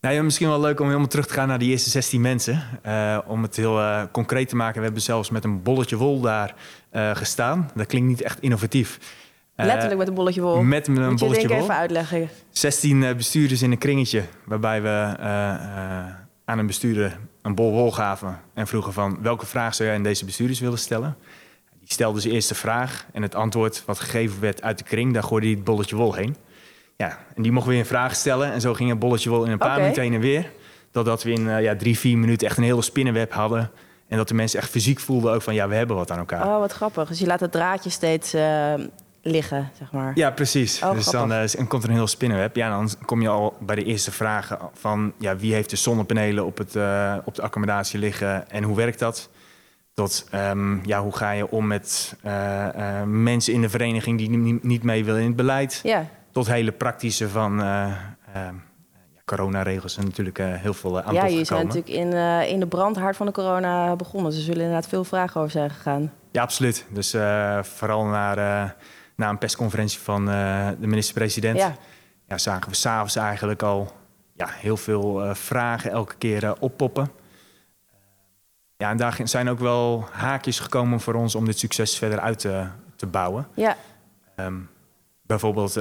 Nou, 0.00 0.14
ja, 0.14 0.22
misschien 0.22 0.48
wel 0.48 0.60
leuk 0.60 0.80
om 0.80 0.86
helemaal 0.86 1.08
terug 1.08 1.26
te 1.26 1.32
gaan 1.32 1.48
naar 1.48 1.58
die 1.58 1.70
eerste 1.70 1.90
16 1.90 2.20
mensen. 2.20 2.62
Uh, 2.86 3.18
om 3.26 3.42
het 3.42 3.56
heel 3.56 4.08
concreet 4.12 4.48
te 4.48 4.56
maken. 4.56 4.78
We 4.78 4.84
hebben 4.84 5.02
zelfs 5.02 5.30
met 5.30 5.44
een 5.44 5.62
bolletje 5.62 5.96
wol 5.96 6.20
daar 6.20 6.54
gestaan. 6.92 7.70
Dat 7.74 7.86
klinkt 7.86 8.08
niet 8.08 8.22
echt 8.22 8.40
innovatief. 8.40 8.98
Letterlijk 9.66 9.98
met 9.98 10.08
een 10.08 10.14
bolletje 10.14 10.40
wol. 10.40 10.62
Met 10.62 10.86
een 10.86 11.08
Moet 11.08 11.18
bolletje 11.18 11.42
je 11.42 11.48
wol. 11.48 11.62
even 11.62 11.74
uitleggen. 11.74 12.28
16 12.50 13.16
bestuurders 13.16 13.62
in 13.62 13.70
een 13.70 13.78
kringetje, 13.78 14.22
waarbij 14.44 14.82
we 14.82 15.16
uh, 15.20 15.26
aan 16.44 16.58
een 16.58 16.66
bestuurder 16.66 17.18
een 17.42 17.54
bol 17.54 17.72
wol 17.72 17.92
gaven 17.92 18.40
en 18.54 18.66
vroegen 18.66 18.92
van 18.92 19.18
welke 19.22 19.46
vraag 19.46 19.74
zou 19.74 19.88
jij 19.88 19.96
aan 19.98 20.02
deze 20.02 20.24
bestuurders 20.24 20.60
willen 20.60 20.78
stellen. 20.78 21.16
Die 21.78 21.92
stelde 21.92 22.20
zijn 22.20 22.34
eerste 22.34 22.54
vraag 22.54 23.06
en 23.12 23.22
het 23.22 23.34
antwoord 23.34 23.82
wat 23.86 23.98
gegeven 23.98 24.40
werd 24.40 24.62
uit 24.62 24.78
de 24.78 24.84
kring, 24.84 25.14
daar 25.14 25.22
gooide 25.22 25.46
hij 25.46 25.54
het 25.54 25.64
bolletje 25.64 25.96
wol 25.96 26.14
heen. 26.14 26.36
Ja, 26.96 27.18
en 27.34 27.42
die 27.42 27.52
mochten 27.52 27.70
weer 27.70 27.80
een 27.80 27.86
vraag 27.86 28.14
stellen 28.14 28.52
en 28.52 28.60
zo 28.60 28.74
ging 28.74 28.90
het 28.90 28.98
bolletje 28.98 29.30
wol 29.30 29.44
in 29.44 29.50
een 29.50 29.58
paar 29.58 29.80
minuten 29.80 30.02
heen 30.02 30.14
en 30.14 30.20
weer. 30.20 30.50
Totdat 30.90 31.22
we 31.22 31.30
in 31.30 31.46
uh, 31.46 31.62
ja, 31.62 31.76
drie, 31.76 31.98
vier 31.98 32.18
minuten 32.18 32.46
echt 32.46 32.56
een 32.56 32.62
hele 32.62 32.82
spinnenweb 32.82 33.32
hadden. 33.32 33.70
En 34.08 34.16
dat 34.16 34.28
de 34.28 34.34
mensen 34.34 34.60
echt 34.60 34.70
fysiek 34.70 35.00
voelden 35.00 35.32
ook 35.32 35.42
van 35.42 35.54
ja, 35.54 35.68
we 35.68 35.74
hebben 35.74 35.96
wat 35.96 36.10
aan 36.10 36.18
elkaar. 36.18 36.46
Oh, 36.46 36.58
wat 36.58 36.72
grappig. 36.72 37.08
Dus 37.08 37.18
je 37.18 37.26
laat 37.26 37.40
het 37.40 37.52
draadje 37.52 37.90
steeds 37.90 38.34
uh, 38.34 38.74
liggen, 39.22 39.70
zeg 39.78 39.92
maar. 39.92 40.12
Ja, 40.14 40.30
precies. 40.30 40.82
Oh, 40.82 40.92
dus 40.92 41.06
dan 41.06 41.32
uh, 41.32 41.44
komt 41.68 41.82
er 41.82 41.88
een 41.88 41.94
heel 41.94 42.06
spinnenweb. 42.06 42.56
Ja, 42.56 42.68
dan 42.68 42.90
kom 43.04 43.22
je 43.22 43.28
al 43.28 43.56
bij 43.60 43.76
de 43.76 43.84
eerste 43.84 44.12
vragen 44.12 44.58
van... 44.72 45.12
Ja, 45.18 45.36
wie 45.36 45.54
heeft 45.54 45.70
de 45.70 45.76
zonnepanelen 45.76 46.44
op, 46.44 46.58
het, 46.58 46.74
uh, 46.74 47.16
op 47.24 47.34
de 47.34 47.42
accommodatie 47.42 47.98
liggen 47.98 48.50
en 48.50 48.62
hoe 48.62 48.76
werkt 48.76 48.98
dat? 48.98 49.30
Tot 49.94 50.28
um, 50.34 50.80
ja, 50.86 51.02
hoe 51.02 51.16
ga 51.16 51.30
je 51.30 51.50
om 51.50 51.66
met 51.66 52.16
uh, 52.24 53.02
mensen 53.06 53.52
in 53.52 53.60
de 53.60 53.68
vereniging 53.68 54.18
die 54.18 54.30
niet, 54.30 54.62
niet 54.62 54.82
mee 54.82 55.04
willen 55.04 55.20
in 55.20 55.26
het 55.26 55.36
beleid? 55.36 55.80
Ja. 55.82 56.06
Tot 56.32 56.46
hele 56.46 56.72
praktische 56.72 57.28
van 57.28 57.62
coronaregels 59.24 59.96
en 59.96 60.04
natuurlijk 60.04 60.38
heel 60.38 60.74
veel 60.74 61.00
aan 61.00 61.14
Ja, 61.14 61.26
je 61.26 61.34
bent 61.34 61.48
natuurlijk 61.48 61.88
in, 61.88 62.12
in 62.48 62.60
de 62.60 62.66
brandhaard 62.66 63.16
van 63.16 63.26
de 63.26 63.32
corona 63.32 63.96
begonnen. 63.96 64.30
Dus 64.30 64.38
er 64.38 64.44
zullen 64.44 64.60
inderdaad 64.60 64.88
veel 64.88 65.04
vragen 65.04 65.40
over 65.40 65.52
zijn 65.52 65.70
gegaan. 65.70 66.12
Ja, 66.32 66.42
absoluut. 66.42 66.86
Dus 66.88 67.16
vooral 67.62 68.04
naar 68.04 68.76
na 69.20 69.28
een 69.28 69.38
persconferentie 69.38 69.98
van 69.98 70.28
uh, 70.28 70.68
de 70.80 70.86
minister-president... 70.86 71.56
Ja. 71.56 71.76
Ja, 72.26 72.38
zagen 72.38 72.70
we 72.70 72.76
s'avonds 72.76 73.16
eigenlijk 73.16 73.62
al 73.62 73.92
ja, 74.32 74.48
heel 74.48 74.76
veel 74.76 75.24
uh, 75.24 75.34
vragen 75.34 75.90
elke 75.90 76.14
keer 76.18 76.44
uh, 76.44 76.52
oppoppen. 76.58 77.10
ja, 78.76 78.90
en 78.90 78.96
daar 78.96 79.18
zijn 79.24 79.48
ook 79.48 79.58
wel 79.58 80.08
haakjes 80.12 80.60
gekomen 80.60 81.00
voor 81.00 81.14
ons 81.14 81.34
om 81.34 81.44
dit 81.44 81.58
succes 81.58 81.98
verder 81.98 82.20
uit 82.20 82.38
te, 82.38 82.66
te 82.96 83.06
bouwen. 83.06 83.46
Ja. 83.54 83.76
Um, 84.36 84.68
bijvoorbeeld, 85.22 85.74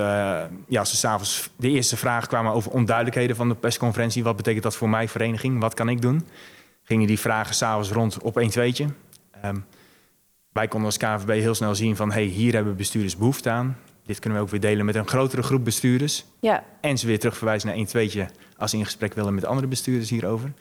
ja, 0.67 0.79
als 0.79 0.99
s'avonds 0.99 1.49
de 1.55 1.69
eerste 1.69 1.97
vragen 1.97 2.27
kwamen 2.27 2.53
over 2.53 2.71
onduidelijkheden 2.71 3.35
van 3.35 3.49
de 3.49 3.55
persconferentie... 3.55 4.23
wat 4.23 4.35
betekent 4.35 4.63
dat 4.63 4.75
voor 4.75 4.89
mijn 4.89 5.09
vereniging? 5.09 5.59
Wat 5.59 5.73
kan 5.73 5.89
ik 5.89 6.01
doen? 6.01 6.27
Gingen 6.83 7.07
die 7.07 7.19
vragen 7.19 7.55
s'avonds 7.55 7.91
rond 7.91 8.21
op 8.21 8.35
een 8.35 8.49
tweetje. 8.49 8.87
Um, 9.45 9.65
wij 10.51 10.67
konden 10.67 10.85
als 10.85 10.97
KNVB 10.97 11.41
heel 11.41 11.55
snel 11.55 11.75
zien 11.75 11.95
van... 11.95 12.11
hey, 12.11 12.23
hier 12.23 12.53
hebben 12.53 12.75
bestuurders 12.75 13.17
behoefte 13.17 13.49
aan. 13.49 13.77
Dit 14.05 14.19
kunnen 14.19 14.39
we 14.39 14.45
ook 14.45 14.51
weer 14.51 14.59
delen 14.59 14.85
met 14.85 14.95
een 14.95 15.07
grotere 15.07 15.43
groep 15.43 15.63
bestuurders. 15.63 16.25
Ja. 16.39 16.63
En 16.81 16.97
ze 16.97 17.07
weer 17.07 17.19
terugverwijzen 17.19 17.67
naar 17.67 17.77
één 17.77 17.85
tweetje... 17.85 18.27
als 18.57 18.71
ze 18.71 18.77
in 18.77 18.85
gesprek 18.85 19.13
willen 19.13 19.33
met 19.33 19.45
andere 19.45 19.67
bestuurders 19.67 20.09
hierover. 20.09 20.51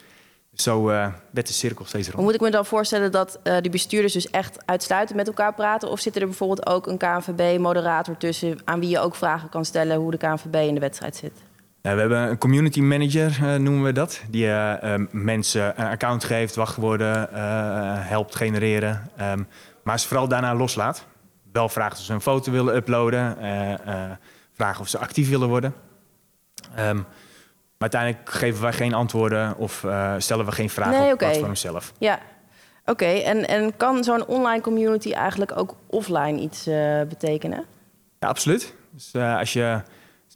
Zo 0.54 0.90
uh, 0.90 1.06
werd 1.30 1.46
de 1.46 1.52
cirkel 1.52 1.84
steeds 1.84 2.04
rond. 2.04 2.16
Maar 2.16 2.24
moet 2.24 2.34
ik 2.34 2.40
me 2.40 2.50
dan 2.50 2.66
voorstellen 2.66 3.12
dat 3.12 3.38
uh, 3.44 3.56
die 3.60 3.70
bestuurders 3.70 4.12
dus 4.12 4.30
echt 4.30 4.66
uitsluitend 4.66 5.16
met 5.16 5.26
elkaar 5.26 5.54
praten? 5.54 5.90
Of 5.90 6.00
zit 6.00 6.16
er 6.16 6.26
bijvoorbeeld 6.26 6.66
ook 6.66 6.86
een 6.86 6.96
KNVB-moderator 6.96 8.16
tussen... 8.16 8.58
aan 8.64 8.80
wie 8.80 8.88
je 8.88 8.98
ook 8.98 9.14
vragen 9.14 9.48
kan 9.48 9.64
stellen 9.64 9.96
hoe 9.96 10.10
de 10.10 10.16
KNVB 10.16 10.54
in 10.54 10.74
de 10.74 10.80
wedstrijd 10.80 11.16
zit? 11.16 11.32
We 11.80 11.88
hebben 11.88 12.18
een 12.18 12.38
community 12.38 12.80
manager, 12.80 13.38
uh, 13.42 13.54
noemen 13.54 13.82
we 13.82 13.92
dat. 13.92 14.20
Die 14.30 14.48
mensen 15.10 15.80
een 15.80 15.86
account 15.86 16.24
geeft, 16.24 16.54
wachtwoorden 16.54 17.28
helpt 18.02 18.36
genereren. 18.36 19.10
Um, 19.20 19.46
maar 19.88 19.98
ze 19.98 20.08
vooral 20.08 20.28
daarna 20.28 20.54
loslaat. 20.54 21.06
Wel 21.52 21.68
vraagt 21.68 21.98
of 21.98 22.04
ze 22.04 22.12
een 22.12 22.20
foto 22.20 22.52
willen 22.52 22.76
uploaden. 22.76 23.36
Uh, 23.40 23.70
uh, 23.70 23.76
vragen 24.52 24.80
of 24.80 24.88
ze 24.88 24.98
actief 24.98 25.28
willen 25.28 25.48
worden. 25.48 25.74
Um, 26.78 26.96
maar 26.96 27.90
uiteindelijk 27.90 28.30
geven 28.30 28.62
wij 28.62 28.72
geen 28.72 28.94
antwoorden 28.94 29.56
of 29.56 29.82
uh, 29.82 30.14
stellen 30.18 30.44
we 30.44 30.52
geen 30.52 30.70
vragen 30.70 30.92
nee, 30.92 31.06
op 31.06 31.12
okay. 31.12 31.28
het 31.28 31.38
platform 31.38 31.56
zelf. 31.56 31.92
Ja, 31.98 32.14
oké. 32.80 32.90
Okay. 32.90 33.22
En, 33.22 33.48
en 33.48 33.76
kan 33.76 34.04
zo'n 34.04 34.26
online 34.26 34.60
community 34.62 35.12
eigenlijk 35.12 35.58
ook 35.58 35.74
offline 35.86 36.40
iets 36.40 36.64
betekenen? 37.08 37.64
Ja, 38.18 38.28
absoluut. 38.28 38.74
Dus 38.90 39.14
als 39.14 39.52
je 39.52 39.82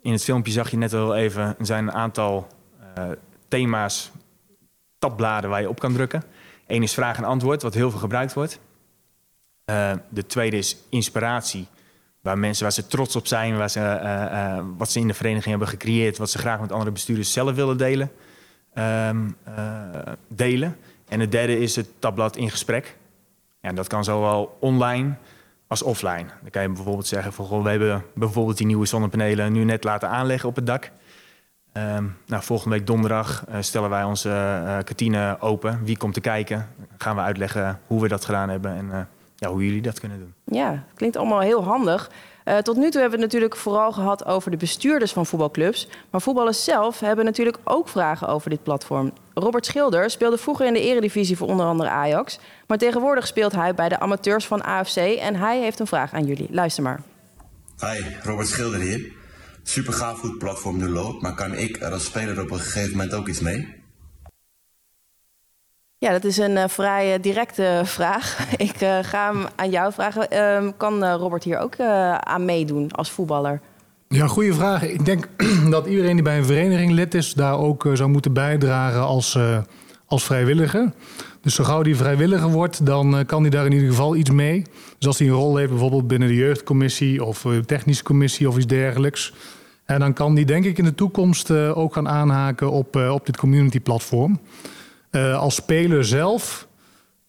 in 0.02 0.12
het 0.12 0.24
filmpje 0.24 0.52
zag 0.52 0.70
je 0.70 0.76
net 0.76 0.94
al 0.94 1.14
even, 1.14 1.42
er 1.42 1.66
zijn 1.66 1.88
een 1.88 1.94
aantal 1.94 2.46
thema's, 3.48 4.10
tabbladen 4.98 5.50
waar 5.50 5.60
je 5.60 5.68
op 5.68 5.80
kan 5.80 5.92
drukken. 5.92 6.22
Eén 6.66 6.82
is 6.82 6.94
vraag 6.94 7.16
en 7.16 7.24
antwoord, 7.24 7.62
wat 7.62 7.74
heel 7.74 7.90
veel 7.90 8.00
gebruikt 8.00 8.32
wordt. 8.32 8.58
Uh, 9.66 9.92
de 10.08 10.26
tweede 10.26 10.56
is 10.56 10.76
inspiratie. 10.88 11.66
waar 12.20 12.38
mensen 12.38 12.62
waar 12.62 12.72
ze 12.72 12.86
trots 12.86 13.16
op 13.16 13.26
zijn, 13.26 13.56
waar 13.56 13.70
ze, 13.70 13.80
eh, 13.80 14.56
eh, 14.56 14.64
wat 14.76 14.90
ze 14.90 14.98
in 14.98 15.06
de 15.06 15.14
vereniging 15.14 15.50
hebben 15.50 15.68
gecreëerd, 15.68 16.18
wat 16.18 16.30
ze 16.30 16.38
graag 16.38 16.60
met 16.60 16.72
andere 16.72 16.90
bestuurders 16.90 17.32
zelf 17.32 17.54
willen 17.54 17.76
delen. 17.76 18.10
ehm, 18.74 19.30
eh, 19.44 20.12
delen. 20.28 20.76
En 21.08 21.20
het 21.20 21.30
derde 21.32 21.58
is 21.58 21.76
het 21.76 21.88
tabblad 21.98 22.36
in 22.36 22.50
gesprek. 22.50 22.96
Ja, 23.60 23.72
dat 23.72 23.86
kan 23.86 24.04
zowel 24.04 24.56
online 24.60 25.14
als 25.66 25.82
offline. 25.82 26.26
Dan 26.40 26.50
kan 26.50 26.62
je 26.62 26.68
bijvoorbeeld 26.68 27.06
zeggen: 27.06 27.32
van, 27.32 27.62
we 27.62 27.70
hebben 27.70 28.04
bijvoorbeeld 28.14 28.56
die 28.56 28.66
nieuwe 28.66 28.86
zonnepanelen 28.86 29.52
nu 29.52 29.64
net 29.64 29.84
laten 29.84 30.08
aanleggen 30.08 30.48
op 30.48 30.56
het 30.56 30.66
dak. 30.66 30.90
Ehm, 31.72 32.04
nou, 32.26 32.42
volgende 32.42 32.76
week 32.76 32.86
donderdag 32.86 33.44
eh, 33.48 33.56
stellen 33.60 33.90
wij 33.90 34.04
onze 34.04 34.30
eh 34.30 34.78
kantine 34.84 35.36
open. 35.40 35.84
Wie 35.84 35.96
komt 35.96 36.14
te 36.14 36.20
kijken? 36.20 36.68
Dan 36.78 36.86
gaan 36.98 37.16
we 37.16 37.22
uitleggen 37.22 37.80
hoe 37.86 38.00
we 38.00 38.08
dat 38.08 38.24
gedaan 38.24 38.48
hebben 38.48 38.76
en 38.76 38.92
eh, 38.92 39.00
ja, 39.42 39.48
hoe 39.48 39.64
jullie 39.64 39.82
dat 39.82 40.00
kunnen 40.00 40.18
doen. 40.18 40.34
Ja, 40.44 40.84
klinkt 40.94 41.16
allemaal 41.16 41.40
heel 41.40 41.64
handig. 41.64 42.10
Eh, 42.44 42.58
tot 42.58 42.76
nu 42.76 42.90
toe 42.90 43.00
hebben 43.00 43.18
we 43.18 43.24
het 43.24 43.32
natuurlijk 43.32 43.56
vooral 43.56 43.92
gehad 43.92 44.24
over 44.24 44.50
de 44.50 44.56
bestuurders 44.56 45.12
van 45.12 45.26
voetbalclubs. 45.26 45.88
Maar 46.10 46.20
voetballers 46.20 46.64
zelf 46.64 47.00
hebben 47.00 47.24
natuurlijk 47.24 47.58
ook 47.64 47.88
vragen 47.88 48.28
over 48.28 48.50
dit 48.50 48.62
platform. 48.62 49.12
Robert 49.34 49.66
Schilder 49.66 50.10
speelde 50.10 50.38
vroeger 50.38 50.66
in 50.66 50.72
de 50.72 50.80
eredivisie 50.80 51.36
voor 51.36 51.48
onder 51.48 51.66
andere 51.66 51.88
Ajax. 51.88 52.38
Maar 52.66 52.78
tegenwoordig 52.78 53.26
speelt 53.26 53.52
hij 53.52 53.74
bij 53.74 53.88
de 53.88 54.00
amateurs 54.00 54.46
van 54.46 54.62
AFC. 54.62 54.96
En 54.96 55.36
hij 55.36 55.60
heeft 55.60 55.78
een 55.78 55.86
vraag 55.86 56.12
aan 56.12 56.24
jullie. 56.24 56.48
Luister 56.50 56.82
maar. 56.82 57.00
Hi, 57.78 58.00
Robert 58.22 58.48
Schilder 58.48 58.80
hier. 58.80 59.12
Super 59.62 59.92
gaaf 59.92 60.20
hoe 60.20 60.30
het 60.30 60.38
platform 60.38 60.76
nu 60.76 60.88
loopt, 60.88 61.22
maar 61.22 61.34
kan 61.34 61.54
ik 61.54 61.80
er 61.80 61.92
als 61.92 62.04
speler 62.04 62.40
op 62.40 62.50
een 62.50 62.58
gegeven 62.58 62.90
moment 62.90 63.14
ook 63.14 63.28
iets 63.28 63.40
mee? 63.40 63.81
Ja, 66.02 66.10
dat 66.10 66.24
is 66.24 66.36
een 66.36 66.56
eh, 66.56 66.68
vrij 66.68 67.14
eh, 67.14 67.22
directe 67.22 67.82
vraag. 67.84 68.38
Ik 68.56 68.80
eh, 68.80 68.98
ga 69.02 69.32
hem 69.32 69.46
aan 69.56 69.70
jou 69.70 69.92
vragen. 69.92 70.30
Ehm, 70.30 70.70
kan 70.76 71.04
Robert 71.04 71.44
hier 71.44 71.58
ook 71.58 71.80
aan 72.20 72.44
meedoen 72.44 72.90
als 72.90 73.10
voetballer? 73.10 73.60
Ja, 74.08 74.26
goede 74.26 74.54
vraag. 74.54 74.82
Ik 74.82 75.04
denk 75.04 75.28
dat 75.70 75.86
iedereen 75.86 76.14
die 76.14 76.22
bij 76.22 76.38
een 76.38 76.44
vereniging 76.44 76.92
lid 76.92 77.14
is, 77.14 77.32
daar 77.32 77.58
ook 77.58 77.88
zou 77.92 78.10
moeten 78.10 78.32
bijdragen 78.32 79.00
als, 79.00 79.38
als 80.06 80.24
vrijwilliger. 80.24 80.92
Dus 81.40 81.54
zo 81.54 81.64
gauw 81.64 81.82
die 81.82 81.96
vrijwilliger 81.96 82.50
wordt, 82.50 82.86
dan 82.86 83.26
kan 83.26 83.40
hij 83.40 83.50
daar 83.50 83.66
in 83.66 83.72
ieder 83.72 83.88
geval 83.88 84.16
iets 84.16 84.30
mee. 84.30 84.62
Dus 84.98 85.06
als 85.06 85.18
hij 85.18 85.28
een 85.28 85.34
rol 85.34 85.56
heeft, 85.56 85.70
bijvoorbeeld 85.70 86.06
binnen 86.06 86.28
de 86.28 86.34
jeugdcommissie 86.34 87.24
of 87.24 87.44
eh, 87.44 87.56
technische 87.58 88.04
commissie 88.04 88.48
of 88.48 88.56
iets 88.56 88.66
dergelijks. 88.66 89.32
En 89.84 90.00
dan 90.00 90.12
kan 90.12 90.34
die 90.34 90.44
denk 90.44 90.64
ik 90.64 90.78
in 90.78 90.84
de 90.84 90.94
toekomst 90.94 91.50
ook 91.50 91.94
gaan 91.94 92.08
aanhaken 92.08 92.70
op, 92.70 92.96
op 92.96 93.26
dit 93.26 93.36
community 93.36 93.80
platform. 93.80 94.40
Eh, 95.12 95.38
als 95.38 95.54
speler 95.54 96.04
zelf, 96.04 96.68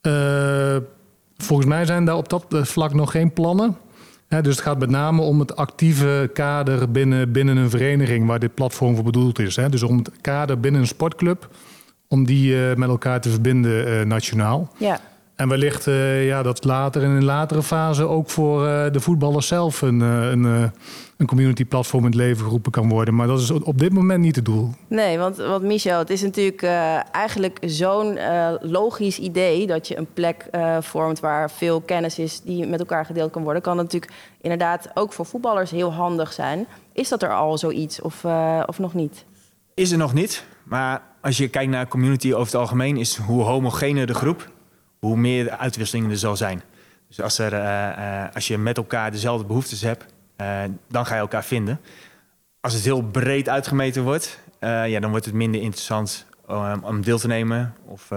eh, 0.01 0.77
volgens 1.37 1.67
mij 1.67 1.85
zijn 1.85 2.05
daar 2.05 2.15
op 2.15 2.29
dat 2.29 2.45
vlak 2.49 2.93
nog 2.93 3.11
geen 3.11 3.33
plannen. 3.33 3.77
Hè, 4.27 4.41
dus 4.41 4.55
het 4.55 4.65
gaat 4.65 4.79
met 4.79 4.89
name 4.89 5.21
om 5.21 5.39
het 5.39 5.55
actieve 5.55 6.29
kader 6.33 6.91
binnen, 6.91 7.31
binnen 7.31 7.57
een 7.57 7.69
vereniging 7.69 8.27
waar 8.27 8.39
dit 8.39 8.53
platform 8.53 8.95
voor 8.95 9.03
bedoeld 9.03 9.39
is. 9.39 9.55
Hè. 9.55 9.69
Dus 9.69 9.83
om 9.83 9.97
het 9.97 10.11
kader 10.21 10.59
binnen 10.59 10.81
een 10.81 10.87
sportclub, 10.87 11.49
om 12.07 12.25
die 12.25 12.69
eh, 12.69 12.75
met 12.75 12.89
elkaar 12.89 13.21
te 13.21 13.29
verbinden 13.29 14.07
nationaal. 14.07 14.71
Ja, 14.77 14.99
En 15.35 15.49
wellicht 15.49 15.87
eh, 15.87 16.27
ja, 16.27 16.43
dat 16.43 16.63
later 16.63 17.03
in 17.03 17.09
een 17.09 17.23
latere 17.23 17.63
fase 17.63 18.03
ook 18.03 18.29
voor 18.29 18.67
eh, 18.67 18.91
de 18.91 18.99
voetballers 18.99 19.47
zelf 19.47 19.81
een, 19.81 20.01
eh, 20.01 20.29
een, 20.31 20.45
eh, 20.45 20.63
een 21.17 21.25
community 21.25 21.65
platform 21.65 22.01
in 22.03 22.09
het 22.09 22.19
leven 22.19 22.43
geroepen 22.43 22.71
kan 22.71 22.89
worden. 22.89 23.15
Maar 23.15 23.27
dat 23.27 23.39
is 23.39 23.51
op 23.51 23.79
dit 23.79 23.93
moment 23.93 24.21
niet 24.21 24.35
het 24.35 24.45
doel. 24.45 24.69
nee, 24.87 25.17
want, 25.17 25.37
want 25.37 25.63
Michel, 25.63 25.99
het 25.99 26.09
is 26.09 26.21
natuurlijk 26.21 26.61
eh, 26.61 26.99
eigenlijk 27.11 27.57
zo'n 27.61 28.17
eh, 28.17 28.51
logisch 28.61 29.19
idee 29.19 29.67
dat 29.67 29.87
je 29.87 29.97
een 29.97 30.07
plek 30.13 30.47
eh, 30.51 30.77
vormt 30.81 31.19
waar 31.19 31.51
veel 31.51 31.81
kennis 31.81 32.19
is 32.19 32.41
die 32.41 32.67
met 32.67 32.79
elkaar 32.79 33.05
gedeeld 33.05 33.31
kan 33.31 33.43
worden. 33.43 33.61
Kan 33.61 33.75
natuurlijk 33.75 34.11
inderdaad 34.41 34.89
ook 34.93 35.13
voor 35.13 35.25
voetballers 35.25 35.71
heel 35.71 35.93
handig 35.93 36.33
zijn. 36.33 36.67
Is 36.93 37.09
dat 37.09 37.23
er 37.23 37.33
al 37.33 37.57
zoiets 37.57 38.01
of, 38.01 38.23
eh, 38.23 38.63
of 38.65 38.79
nog 38.79 38.93
niet? 38.93 39.25
Is 39.73 39.91
er 39.91 39.97
nog 39.97 40.13
niet, 40.13 40.45
maar 40.63 41.01
als 41.21 41.37
je 41.37 41.47
kijkt 41.47 41.71
naar 41.71 41.87
community 41.87 42.31
over 42.31 42.45
het 42.45 42.55
algemeen, 42.55 42.97
is 42.97 43.17
hoe 43.17 43.43
homogener 43.43 44.07
de 44.07 44.13
groep, 44.13 44.49
hoe 45.03 45.17
meer 45.17 45.49
uitwisseling 45.49 46.09
er 46.09 46.17
zal 46.17 46.35
zijn. 46.35 46.61
Dus 47.07 47.21
als, 47.21 47.39
er, 47.39 47.53
eh, 47.53 48.23
eh, 48.23 48.33
als 48.33 48.47
je 48.47 48.57
met 48.57 48.77
elkaar 48.77 49.11
dezelfde 49.11 49.45
behoeftes 49.45 49.81
hebt, 49.81 50.05
eh, 50.35 50.61
dan 50.87 51.05
ga 51.05 51.13
je 51.13 51.19
elkaar 51.19 51.43
vinden. 51.43 51.79
Als 52.59 52.73
het 52.73 52.83
heel 52.83 53.01
breed 53.01 53.49
uitgemeten 53.49 54.03
wordt, 54.03 54.39
ja, 54.59 54.99
dan 54.99 55.09
wordt 55.09 55.25
het 55.25 55.33
minder 55.33 55.61
interessant 55.61 56.25
om, 56.47 56.83
om 56.83 57.01
deel 57.01 57.17
te 57.17 57.27
nemen 57.27 57.73
of 57.85 58.11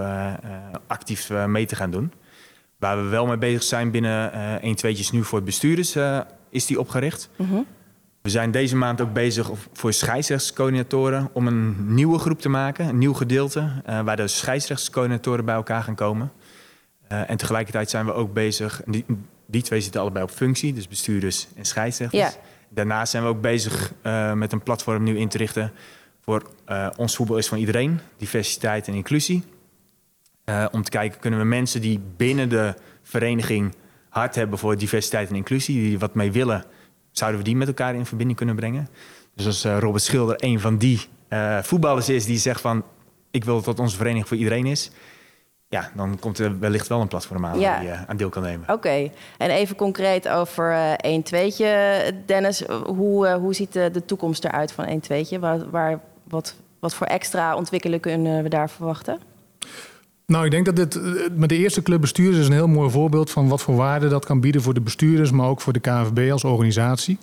actief 0.87 1.29
mee 1.29 1.65
te 1.65 1.75
gaan 1.75 1.91
doen. 1.91 2.11
Waar 2.79 3.03
we 3.03 3.09
wel 3.09 3.25
mee 3.25 3.37
bezig 3.37 3.63
zijn 3.63 3.91
binnen 3.91 4.33
eh 4.33 4.63
1 4.63 4.75
2'tjes 4.75 5.11
nu 5.11 5.23
voor 5.23 5.37
het 5.37 5.45
bestuurders, 5.45 5.95
eh, 5.95 6.19
is 6.49 6.65
die 6.65 6.79
opgericht. 6.79 7.29
We 8.21 8.29
zijn 8.29 8.51
deze 8.51 8.75
maand 8.75 9.01
ook 9.01 9.13
bezig 9.13 9.49
voor 9.73 9.93
scheidsrechtscoördinatoren 9.93 11.29
om 11.33 11.47
een 11.47 11.93
nieuwe 11.93 12.19
groep 12.19 12.41
te 12.41 12.49
maken, 12.49 12.87
een 12.87 12.97
nieuw 12.97 13.13
gedeelte, 13.13 13.69
waar 14.03 14.15
de 14.15 14.27
scheidsrechtscoördinatoren 14.27 15.45
bij 15.45 15.55
elkaar 15.55 15.83
gaan 15.83 15.95
komen. 15.95 16.31
Eh, 17.07 17.29
en 17.29 17.37
tegelijkertijd 17.37 17.89
zijn 17.89 18.05
we 18.05 18.13
ook 18.13 18.33
bezig, 18.33 18.81
die, 18.85 19.05
die 19.45 19.61
twee 19.61 19.81
zitten 19.81 20.01
allebei 20.01 20.23
op 20.23 20.31
functie, 20.31 20.73
dus 20.73 20.87
bestuurders 20.87 21.47
en 21.55 21.65
scheidsrechters. 21.65 22.33
Ja. 22.33 22.39
Daarnaast 22.69 23.11
zijn 23.11 23.23
we 23.23 23.29
ook 23.29 23.41
bezig 23.41 23.93
eh, 24.01 24.33
met 24.33 24.51
een 24.51 24.63
platform 24.63 25.03
nu 25.03 25.17
in 25.17 25.27
te 25.27 25.37
richten 25.37 25.71
voor 26.21 26.51
eh, 26.65 26.89
ons 26.95 27.15
voetbal 27.15 27.37
is 27.37 27.47
van 27.47 27.57
iedereen, 27.57 27.99
diversiteit 28.17 28.87
en 28.87 28.93
inclusie. 28.93 29.43
Om 30.71 30.83
te 30.83 30.91
kijken, 30.91 31.19
kunnen 31.19 31.39
we 31.39 31.45
mensen 31.45 31.81
die 31.81 31.99
binnen 32.17 32.49
de 32.49 32.73
vereniging 33.03 33.75
hard 34.09 34.35
hebben 34.35 34.59
voor 34.59 34.77
diversiteit 34.77 35.29
en 35.29 35.35
inclusie, 35.35 35.81
die 35.81 35.99
wat 35.99 36.13
mee 36.13 36.31
willen, 36.31 36.63
zouden 37.11 37.39
we 37.39 37.45
die 37.45 37.55
met 37.55 37.67
elkaar 37.67 37.95
in 37.95 38.05
verbinding 38.05 38.37
kunnen 38.37 38.55
brengen. 38.55 38.87
Dus 39.35 39.45
als 39.45 39.63
Robert 39.63 40.03
Schilder 40.03 40.35
een 40.39 40.59
van 40.59 40.77
die 40.77 40.99
voetballers 41.61 42.09
is 42.09 42.25
die 42.25 42.37
zegt 42.37 42.61
van 42.61 42.83
ik 43.31 43.43
wil 43.43 43.61
dat 43.61 43.79
onze 43.79 43.97
vereniging 43.97 44.27
voor 44.27 44.37
iedereen 44.37 44.65
is, 44.65 44.91
ja, 45.69 45.91
dan 45.95 46.19
komt 46.19 46.39
er 46.39 46.59
wellicht 46.59 46.87
wel 46.87 47.01
een 47.01 47.07
platform 47.07 47.45
aan 47.45 47.59
Ja. 47.59 47.71
waar 47.71 47.83
je 47.83 48.07
aan 48.07 48.17
deel 48.17 48.29
kan 48.29 48.43
nemen. 48.43 48.73
Oké, 48.73 49.09
en 49.37 49.49
even 49.49 49.75
concreet 49.75 50.27
over 50.29 50.71
eh 50.71 50.93
1 50.97 51.23
2'tje. 51.23 51.67
Dennis, 52.25 52.63
hoe, 52.85 53.27
eh, 53.27 53.35
hoe 53.35 53.53
ziet 53.53 53.73
de, 53.73 53.89
de 53.91 54.05
toekomst 54.05 54.43
eruit 54.43 54.71
van 54.71 54.85
1 54.85 55.01
2'tje? 55.01 55.39
Waar, 55.39 55.69
waar, 55.69 55.99
wat, 56.23 56.55
wat 56.79 56.93
voor 56.93 57.07
extra 57.07 57.55
ontwikkelingen 57.55 58.01
kunnen 58.01 58.43
we 58.43 58.49
daar 58.49 58.69
verwachten? 58.69 59.19
Nou, 60.25 60.45
ik 60.45 60.51
denk 60.51 60.65
dat 60.65 60.75
dit 60.75 60.95
eh, 60.95 61.03
met 61.33 61.49
de 61.49 61.57
eerste 61.57 61.81
club 61.81 62.01
bestuurders 62.01 62.39
is 62.39 62.47
een 62.47 62.53
heel 62.53 62.67
mooi 62.67 62.89
voorbeeld 62.89 63.31
van 63.31 63.47
wat 63.47 63.61
voor 63.61 63.75
waarde 63.75 64.07
dat 64.07 64.25
kan 64.25 64.39
bieden 64.39 64.61
voor 64.61 64.73
de 64.73 64.81
bestuurders, 64.81 65.31
maar 65.31 65.47
ook 65.47 65.61
voor 65.61 65.73
de 65.73 65.79
KNVB 65.79 66.31
als 66.31 66.43
organisatie. 66.43 67.17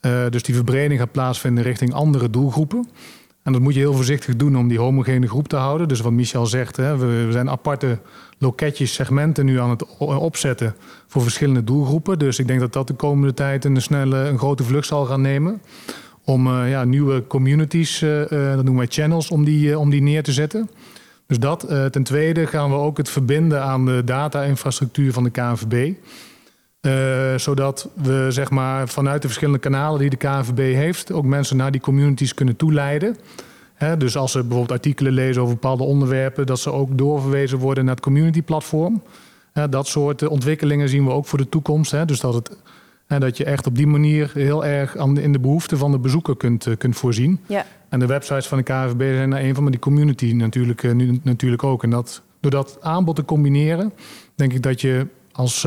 Eh, 0.00 0.28
dus 0.30 0.42
die 0.42 0.54
verbreding 0.54 1.00
gaat 1.00 1.12
plaatsvinden 1.12 1.64
richting 1.64 1.92
andere 1.92 2.30
doelgroepen. 2.30 2.88
En 3.46 3.52
dat 3.52 3.60
moet 3.60 3.74
je 3.74 3.80
heel 3.80 3.94
voorzichtig 3.94 4.36
doen 4.36 4.56
om 4.56 4.68
die 4.68 4.78
homogene 4.78 5.28
groep 5.28 5.48
te 5.48 5.56
houden. 5.56 5.88
Dus 5.88 6.00
wat 6.00 6.12
Michel 6.12 6.46
zegt, 6.46 6.76
hè, 6.76 6.96
we, 6.96 7.32
zijn 7.32 7.50
aparte 7.50 7.98
loketjes, 8.38 8.94
segmenten 8.94 9.44
nu 9.44 9.60
aan 9.60 9.70
het 9.70 9.96
opzetten 9.98 10.74
voor 11.06 11.22
verschillende 11.22 11.64
doelgroepen. 11.64 12.18
Dus 12.18 12.38
ik 12.38 12.46
denk 12.46 12.60
dat 12.60 12.72
dat 12.72 12.86
de 12.86 12.94
komende 12.94 13.34
tijd 13.34 13.64
een 13.64 13.82
snelle, 13.82 14.16
een 14.16 14.38
grote 14.38 14.62
vlucht 14.62 14.86
zal 14.86 15.04
gaan 15.04 15.20
nemen. 15.20 15.60
Om 16.24 16.46
eh, 16.46 16.70
ja, 16.70 16.84
nieuwe 16.84 17.26
communities, 17.26 18.02
eh, 18.02 18.22
eh, 18.22 18.28
dat 18.30 18.64
noemen 18.64 18.76
wij 18.76 18.86
channels, 18.86 19.30
om 19.30 19.44
die, 19.44 19.78
om 19.78 19.90
die 19.90 20.02
neer 20.02 20.22
te 20.22 20.32
zetten. 20.32 20.70
Dus 21.26 21.38
dat. 21.38 21.66
Ten 21.90 22.02
tweede 22.02 22.46
gaan 22.46 22.70
we 22.70 22.76
ook 22.76 22.96
het 22.96 23.08
verbinden 23.08 23.62
aan 23.62 23.86
de 23.86 24.02
data-infrastructuur 24.04 25.12
van 25.12 25.24
de 25.24 25.30
KNVB. 25.30 25.94
Eh, 26.86 27.38
zodat 27.38 27.88
we 27.94 28.26
zeg 28.28 28.50
maar, 28.50 28.88
vanuit 28.88 29.22
de 29.22 29.26
verschillende 29.28 29.60
kanalen 29.60 30.00
die 30.00 30.10
de 30.10 30.16
KNVB 30.16 30.74
heeft... 30.74 31.12
ook 31.12 31.24
mensen 31.24 31.56
naar 31.56 31.70
die 31.70 31.80
communities 31.80 32.34
kunnen 32.34 32.56
toeleiden. 32.56 33.16
Hè, 33.74 33.96
dus 33.96 34.16
als 34.16 34.32
ze 34.32 34.38
bijvoorbeeld 34.38 34.72
artikelen 34.72 35.12
lezen 35.12 35.42
over 35.42 35.54
bepaalde 35.54 35.82
onderwerpen... 35.82 36.46
dat 36.46 36.58
ze 36.58 36.72
ook 36.72 36.98
doorverwezen 36.98 37.58
worden 37.58 37.84
naar 37.84 37.94
het 37.94 38.04
community-platform. 38.04 39.02
Hè, 39.52 39.68
dat 39.68 39.86
soort 39.86 40.22
eh, 40.22 40.30
ontwikkelingen 40.30 40.88
zien 40.88 41.04
we 41.04 41.10
ook 41.10 41.26
voor 41.26 41.38
de 41.38 41.48
toekomst. 41.48 41.90
Hè, 41.90 42.04
dus 42.04 42.20
dat, 42.20 42.34
het, 42.34 42.56
dat 43.06 43.36
je 43.36 43.44
echt 43.44 43.66
op 43.66 43.76
die 43.76 43.86
manier 43.86 44.30
heel 44.34 44.64
erg 44.64 44.96
aan 44.96 45.18
in 45.18 45.32
de 45.32 45.40
behoeften 45.40 45.78
van 45.78 45.90
de 45.90 45.98
bezoeker 45.98 46.36
kunt, 46.36 46.66
eh, 46.66 46.76
kunt 46.78 46.96
voorzien. 46.96 47.40
Ja, 47.46 47.66
En 47.88 47.98
de 47.98 48.06
websites 48.06 48.46
van 48.46 48.58
de 48.58 48.64
KNVB 48.64 49.00
zijn 49.00 49.32
er 49.32 49.44
een 49.44 49.54
van, 49.54 49.62
maar 49.62 49.72
die 49.72 49.80
community 49.80 50.32
natuurlijk, 50.32 50.94
nu, 50.94 51.20
natuurlijk 51.22 51.64
ook. 51.64 51.82
En 51.82 51.90
dat, 51.90 52.22
door 52.40 52.50
dat 52.50 52.78
aanbod 52.80 53.16
te 53.16 53.24
combineren, 53.24 53.92
denk 54.34 54.52
ik 54.52 54.62
dat 54.62 54.80
je 54.80 55.06
als 55.32 55.66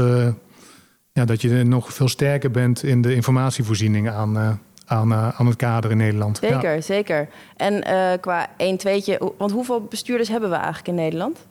ja, 1.13 1.25
dat 1.25 1.41
je 1.41 1.63
nog 1.63 1.93
veel 1.93 2.07
sterker 2.07 2.51
bent 2.51 2.83
in 2.83 3.01
de 3.01 3.15
informatievoorziening 3.15 4.09
aan, 4.09 4.37
eh, 4.37 4.51
aan, 4.85 5.11
eh, 5.11 5.39
aan 5.39 5.45
het 5.45 5.55
kader 5.55 5.91
in 5.91 5.97
Nederland. 5.97 6.37
Ja. 6.41 6.49
zeker, 6.49 6.83
zeker. 6.83 7.29
En 7.55 7.83
eh, 7.83 8.19
qua 8.21 8.49
1 8.57 8.77
2'tje, 8.77 9.17
want 9.37 9.51
hoeveel 9.51 9.81
bestuurders 9.81 10.29
hebben 10.29 10.49
we 10.49 10.55
eigenlijk 10.55 10.87
in 10.87 10.95
Nederland? 10.95 11.47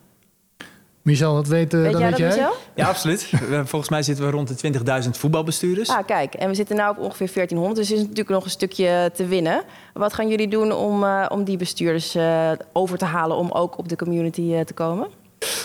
Michel, 1.08 1.34
dat 1.34 1.48
weet, 1.48 1.72
Weet 1.72 1.92
dat 1.92 2.00
jij 2.00 2.00
weet 2.00 2.10
dat, 2.10 2.18
jij? 2.18 2.28
Michel? 2.28 2.54
Ja, 2.74 2.88
absoluut. 2.88 3.30
Volgens 3.64 3.88
mij 3.88 4.02
zitten 4.02 4.24
we 4.24 4.30
rond 4.30 4.48
de 4.48 4.54
20.000 4.54 5.18
voetbalbestuurders. 5.18 5.88
Ah, 5.88 6.06
kijk, 6.06 6.34
en 6.34 6.48
we 6.48 6.54
zitten 6.54 6.76
nu 6.76 6.82
op 6.82 6.98
ongeveer 6.98 7.30
1400, 7.32 7.76
dus 7.76 7.88
er 7.88 7.94
is 7.94 8.00
natuurlijk 8.00 8.28
nog 8.28 8.44
een 8.44 8.50
stukje 8.50 9.10
te 9.14 9.26
winnen. 9.26 9.62
Wat 9.92 10.14
gaan 10.14 10.28
jullie 10.28 10.48
doen 10.48 10.72
om, 10.72 11.04
eh, 11.04 11.26
om 11.28 11.44
die 11.44 11.56
bestuurders 11.56 12.14
eh, 12.14 12.50
over 12.72 12.98
te 12.98 13.04
halen 13.04 13.36
om 13.36 13.50
ook 13.50 13.78
op 13.78 13.88
de 13.88 13.96
community 13.96 14.52
eh, 14.52 14.60
te 14.60 14.74
komen? 14.74 15.08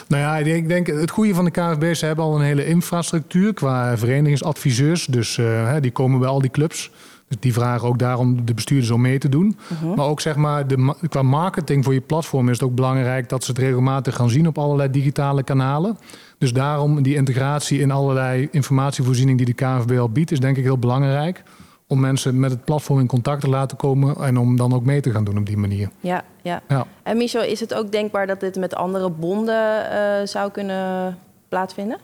Nou 0.07 0.21
ja, 0.23 0.37
ik 0.53 0.67
denk 0.67 0.87
het 0.87 1.11
goede 1.11 1.33
van 1.33 1.45
de 1.45 1.51
KNVB, 1.51 1.95
ze 1.95 2.05
hebben 2.05 2.25
al 2.25 2.35
een 2.35 2.45
hele 2.45 2.65
infrastructuur 2.65 3.53
qua 3.53 3.97
verenigingsadviseurs. 3.97 5.05
Dus 5.05 5.37
uh, 5.37 5.75
die 5.81 5.91
komen 5.91 6.19
bij 6.19 6.29
al 6.29 6.41
die 6.41 6.51
clubs. 6.51 6.91
Dus 7.27 7.37
die 7.39 7.53
vragen 7.53 7.87
ook 7.87 7.99
daarom 7.99 8.45
de 8.45 8.53
bestuurders 8.53 8.91
om 8.91 9.01
mee 9.01 9.17
te 9.17 9.29
doen. 9.29 9.57
Mhm. 9.67 9.95
Maar 9.95 10.05
ook 10.05 10.21
zeg 10.21 10.35
maar, 10.35 10.67
de, 10.67 10.95
qua 11.09 11.21
marketing 11.21 11.83
voor 11.83 11.93
je 11.93 12.01
platform 12.01 12.49
is 12.49 12.59
het 12.59 12.69
ook 12.69 12.75
belangrijk 12.75 13.29
dat 13.29 13.43
ze 13.43 13.51
het 13.51 13.59
regelmatig 13.59 14.15
gaan 14.15 14.29
zien 14.29 14.47
op 14.47 14.57
allerlei 14.57 14.91
digitale 14.91 15.43
kanalen. 15.43 15.97
Dus 16.37 16.53
daarom 16.53 17.03
die 17.03 17.15
integratie 17.15 17.79
in 17.79 17.91
allerlei 17.91 18.47
informatievoorziening 18.51 19.37
die 19.37 19.45
de 19.45 19.53
KNVB 19.53 19.99
al 19.99 20.09
biedt, 20.09 20.31
is 20.31 20.39
denk 20.39 20.57
ik 20.57 20.63
heel 20.63 20.77
belangrijk 20.77 21.43
om 21.87 21.99
mensen 21.99 22.39
met 22.39 22.51
het 22.51 22.65
platform 22.65 22.99
in 22.99 23.07
contact 23.07 23.41
te 23.41 23.49
laten 23.49 23.77
komen 23.77 24.15
en 24.15 24.37
om 24.37 24.55
dan 24.55 24.73
ook 24.73 24.85
mee 24.85 25.01
te 25.01 25.11
gaan 25.11 25.23
doen 25.23 25.37
op 25.37 25.45
die 25.45 25.57
manier. 25.57 25.89
Ja, 25.99 26.23
ja. 26.41 26.61
Ja. 26.67 26.85
En 27.03 27.17
Michel, 27.17 27.43
is 27.43 27.59
het 27.59 27.73
ook 27.73 27.91
denkbaar 27.91 28.27
dat 28.27 28.39
dit 28.39 28.55
met 28.55 28.75
andere 28.75 29.09
bonden 29.09 29.91
eh, 29.91 30.27
zou 30.27 30.51
kunnen 30.51 31.17
plaatsvinden? 31.49 31.97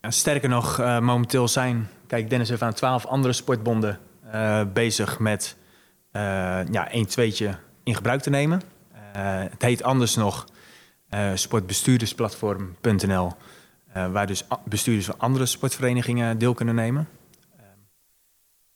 Ja, 0.00 0.10
sterker 0.10 0.48
nog, 0.48 0.78
eh, 0.78 0.98
momenteel 1.00 1.48
zijn, 1.48 1.88
kijk 2.06 2.30
Dennis 2.30 2.48
heeft 2.48 2.62
aan 2.62 2.72
twaalf 2.72 3.06
andere 3.06 3.32
sportbonden 3.32 3.98
eh, 4.30 4.60
bezig 4.72 5.18
met 5.18 5.56
eh 6.10 6.22
ja, 6.70 6.90
1 6.90 7.06
2 7.06 7.34
in 7.84 7.94
gebruik 7.94 8.20
te 8.20 8.30
nemen. 8.30 8.60
Eh, 9.16 9.22
het 9.50 9.62
heet 9.62 9.82
anders 9.82 10.16
nog 10.16 10.46
eh, 11.08 11.30
sportbestuurdersplatform.nl, 11.34 13.32
eh, 13.92 14.06
waar 14.12 14.26
dus 14.26 14.46
bestuurders 14.64 15.06
van 15.06 15.18
andere 15.18 15.46
sportverenigingen 15.46 16.38
deel 16.38 16.54
kunnen 16.54 16.74
nemen. 16.74 17.08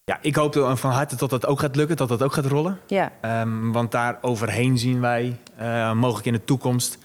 Ja, 0.04 0.19
ik 0.21 0.37
hoop 0.37 0.54
van 0.75 0.90
harte 0.90 1.16
dat 1.16 1.30
dat 1.30 1.47
ook 1.47 1.61
gaat 1.61 1.76
lukken, 1.76 1.97
dat 1.97 2.09
dat 2.09 2.23
ook 2.23 2.33
gaat 2.33 2.47
rollen. 2.47 2.80
Ja, 2.87 3.12
Ehm, 3.21 3.71
want 3.71 3.92
daar 3.92 4.19
overheen 4.21 4.78
zien 4.78 5.00
wij 5.00 5.37
eh, 5.57 5.92
mogelijk 5.92 6.26
in 6.26 6.33
de 6.33 6.45
toekomst 6.45 6.99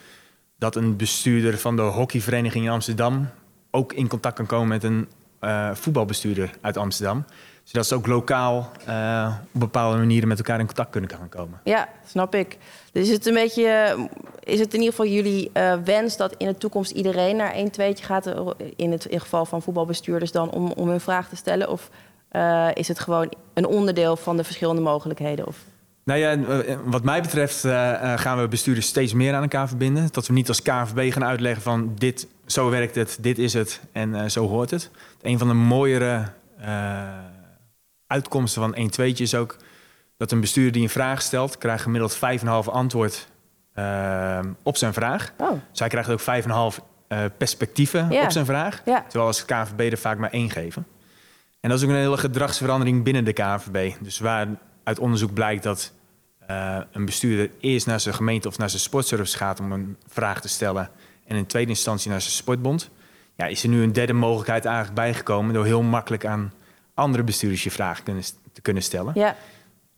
dat 0.57 0.75
een 0.75 0.95
bestuurder 0.95 1.57
van 1.57 1.75
de 1.75 1.81
hockeyvereniging 1.81 2.65
in 2.65 2.71
Amsterdam 2.71 3.29
ook 3.71 3.93
in 3.93 4.07
contact 4.07 4.35
kan 4.35 4.45
komen 4.45 4.67
met 4.67 4.83
een 4.83 5.07
eh, 5.39 5.69
voetbalbestuurder 5.73 6.49
uit 6.61 6.77
Amsterdam. 6.77 7.25
Zodat 7.63 7.85
ze 7.87 7.95
ook 7.95 8.07
lokaal 8.07 8.71
eh, 8.85 9.35
op 9.53 9.59
bepaalde 9.59 9.97
manieren 9.97 10.27
met 10.27 10.37
elkaar 10.37 10.59
in 10.59 10.65
contact 10.65 10.89
kunnen 10.89 11.09
gaan 11.09 11.29
komen. 11.29 11.59
ja, 11.63 11.89
snap 12.07 12.35
ik. 12.35 12.57
Dus 12.91 13.07
is 13.07 13.13
het 13.13 13.25
een 13.25 13.33
beetje, 13.33 13.95
is 14.39 14.59
het 14.59 14.73
in 14.73 14.79
ieder 14.79 14.95
geval 14.95 15.11
jullie 15.11 15.51
wens 15.83 16.17
dat 16.17 16.35
in 16.37 16.47
de 16.47 16.57
toekomst 16.57 16.91
iedereen 16.91 17.35
naar 17.35 17.51
1 17.51 17.71
2 17.71 17.95
gaat, 17.95 18.25
in 18.75 18.91
het 18.91 19.05
in 19.05 19.19
geval 19.19 19.45
van 19.45 19.61
voetbalbestuurders 19.61 20.31
dan, 20.31 20.51
om, 20.51 20.71
om 20.71 20.89
hun 20.89 20.99
vraag 20.99 21.29
te 21.29 21.35
stellen? 21.35 21.69
Of 21.69 21.89
eh, 22.35 22.67
is 22.73 22.87
het 22.87 22.99
gewoon 22.99 23.33
een 23.53 23.65
onderdeel 23.65 24.15
van 24.15 24.37
de 24.37 24.43
verschillende 24.43 24.81
mogelijkheden? 24.81 25.47
Of... 25.47 25.57
Nou 26.03 26.19
ja, 26.19 26.31
eh, 26.31 26.77
wat 26.85 27.03
mij 27.03 27.21
betreft 27.21 27.65
eh, 27.65 28.13
gaan 28.15 28.41
we 28.41 28.47
bestuurders 28.47 28.87
steeds 28.87 29.13
meer 29.13 29.33
aan 29.33 29.41
elkaar 29.41 29.67
verbinden. 29.67 30.07
Dat 30.11 30.27
we 30.27 30.33
niet 30.33 30.47
als 30.47 30.61
KNVB 30.61 31.13
gaan 31.13 31.23
uitleggen 31.23 31.61
van 31.61 31.91
dit, 31.97 32.27
zo 32.45 32.69
werkt 32.69 32.95
het, 32.95 33.17
dit 33.21 33.37
is 33.37 33.53
het 33.53 33.81
en 33.91 34.31
zo 34.31 34.47
hoort 34.47 34.71
het. 34.71 34.91
Een 35.21 35.37
van 35.37 35.47
de 35.47 35.53
mooiere 35.53 36.23
uitkomsten 38.07 38.61
van 38.61 38.75
1 38.75 38.89
2 38.89 39.13
is 39.13 39.35
ook 39.35 39.57
dat 40.17 40.31
een 40.31 40.39
bestuurder 40.39 40.71
die 40.71 40.83
een 40.83 40.89
vraag 40.89 41.21
stelt, 41.21 41.57
krijgt 41.57 41.83
gemiddeld 41.83 42.15
5,5 42.15 42.71
antwoord 42.71 43.27
op 44.63 44.77
zijn 44.77 44.93
vraag. 44.93 45.31
Oh, 45.37 45.51
Zij 45.71 45.87
krijgt 45.87 46.09
ook 46.09 46.21
5,5 46.21 46.83
eh, 47.07 47.23
perspectieven 47.37 48.11
op 48.23 48.31
zijn 48.31 48.45
vraag. 48.45 48.81
Terwijl 48.83 49.25
als 49.25 49.45
KNVB 49.45 49.91
er 49.91 49.97
vaak 49.97 50.17
maar 50.17 50.29
één 50.29 50.49
geven. 50.49 50.85
En 51.65 51.71
dat 51.71 51.79
is 51.79 51.85
ook 51.85 51.91
een 51.91 51.99
hele 51.99 52.17
gedragsverandering 52.17 53.03
binnen 53.03 53.25
de 53.25 53.33
KNVB. 53.33 53.93
Dus 54.01 54.19
waar 54.19 54.47
uit 54.83 54.99
onderzoek 54.99 55.33
blijkt 55.33 55.63
dat 55.63 55.91
eh, 56.47 56.77
een 56.91 57.05
bestuurder 57.05 57.49
eerst 57.59 57.85
naar 57.85 57.99
zijn 57.99 58.15
gemeente 58.15 58.47
of 58.47 58.57
naar 58.57 58.69
zijn 58.69 58.81
sportservice 58.81 59.37
gaat 59.37 59.59
om 59.59 59.71
een 59.71 59.97
vraag 60.07 60.41
te 60.41 60.47
stellen. 60.47 60.89
En 61.27 61.35
in 61.35 61.45
tweede 61.45 61.69
instantie 61.69 62.09
naar 62.11 62.21
zijn 62.21 62.33
sportbond. 62.33 62.89
Ja, 63.35 63.45
is 63.45 63.63
er 63.63 63.69
nu 63.69 63.83
een 63.83 63.93
derde 63.93 64.13
mogelijkheid 64.13 64.65
eigenlijk 64.65 64.95
bijgekomen 64.95 65.53
door 65.53 65.65
heel 65.65 65.81
makkelijk 65.81 66.25
aan 66.25 66.53
andere 66.93 67.23
bestuurders 67.23 67.63
je 67.63 67.71
vraag 67.71 68.03
kunnen, 68.03 68.23
te 68.53 68.61
kunnen 68.61 68.83
stellen. 68.83 69.11
ja. 69.15 69.35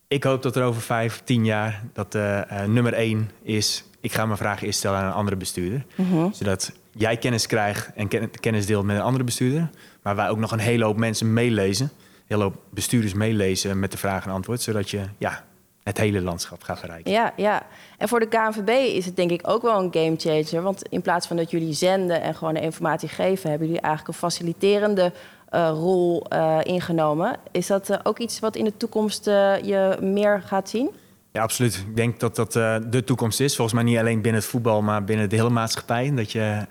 Ik 0.07 0.23
hoop 0.23 0.43
dat 0.43 0.55
er 0.55 0.63
over 0.63 0.81
vijf, 0.81 1.21
tien 1.23 1.45
jaar 1.45 1.83
dat 1.93 2.15
eh, 2.15 2.61
eh, 2.61 2.69
nummer 2.69 2.93
één 2.93 3.31
is... 3.41 3.83
ik 4.01 4.13
ga 4.13 4.25
mijn 4.25 4.37
vraag 4.37 4.63
eerst 4.63 4.79
stellen 4.79 4.99
aan 4.99 5.05
een 5.05 5.13
andere 5.13 5.35
bestuurder. 5.35 5.85
Mhm. 5.95 6.31
Zodat 6.31 6.71
jij 6.91 7.17
kennis 7.17 7.45
krijgt 7.45 7.91
en 7.95 8.07
ken- 8.07 8.29
kennis 8.39 8.65
deelt 8.65 8.85
met 8.85 8.95
een 8.95 9.01
andere 9.01 9.23
bestuurder. 9.23 9.69
Maar 10.07 10.15
wij 10.15 10.29
ook 10.29 10.37
nog 10.37 10.51
een 10.51 10.59
hele 10.59 10.83
hoop 10.83 10.97
mensen 10.97 11.33
meelezen. 11.33 11.85
Een 11.85 12.23
hele 12.27 12.43
hoop 12.43 12.55
bestuurders 12.69 13.13
meelezen 13.13 13.79
met 13.79 13.91
de 13.91 13.97
vraag 13.97 14.25
en 14.25 14.31
antwoord. 14.31 14.61
Zodat 14.61 14.89
je 14.89 15.01
ja, 15.17 15.43
het 15.83 15.97
hele 15.97 16.21
landschap 16.21 16.63
gaat 16.63 16.79
verrijken. 16.79 17.11
Ja, 17.11 17.33
ja. 17.35 17.65
En 17.97 18.07
voor 18.07 18.19
de 18.19 18.27
KNVB 18.27 18.69
is 18.69 19.05
het 19.05 19.15
denk 19.15 19.31
ik 19.31 19.41
ook 19.43 19.61
wel 19.61 19.79
een 19.79 19.93
game 19.93 20.15
changer. 20.17 20.61
Want 20.61 20.87
in 20.89 21.01
plaats 21.01 21.27
van 21.27 21.37
dat 21.37 21.51
jullie 21.51 21.73
zenden 21.73 22.21
en 22.21 22.35
gewoon 22.35 22.53
de 22.53 22.61
informatie 22.61 23.09
geven, 23.09 23.49
hebben 23.49 23.67
jullie 23.67 23.81
eigenlijk 23.81 24.13
een 24.13 24.29
faciliterende 24.29 25.11
eh, 25.49 25.69
rol 25.69 26.25
eh, 26.29 26.57
ingenomen. 26.63 27.35
Is 27.51 27.67
dat 27.67 27.89
eh, 27.89 27.99
ook 28.03 28.19
iets 28.19 28.39
wat 28.39 28.55
in 28.55 28.63
de 28.63 28.77
toekomst 28.77 29.25
je 29.25 29.97
meer 30.01 30.41
gaat 30.45 30.69
zien? 30.69 30.89
Ja, 31.31 31.41
absoluut. 31.41 31.75
Ik 31.75 31.95
denk 31.95 32.19
dat 32.19 32.35
dat 32.35 32.53
de 32.91 33.03
toekomst 33.05 33.39
is. 33.39 33.55
Volgens 33.55 33.81
mij 33.81 33.91
niet 33.91 33.99
alleen 33.99 34.21
binnen 34.21 34.41
het 34.41 34.49
voetbal, 34.49 34.81
maar 34.81 35.03
binnen 35.03 35.29
de 35.29 35.35
hele 35.35 35.49
maatschappij. 35.49 36.13
Dat 36.15 36.31
je 36.31 36.65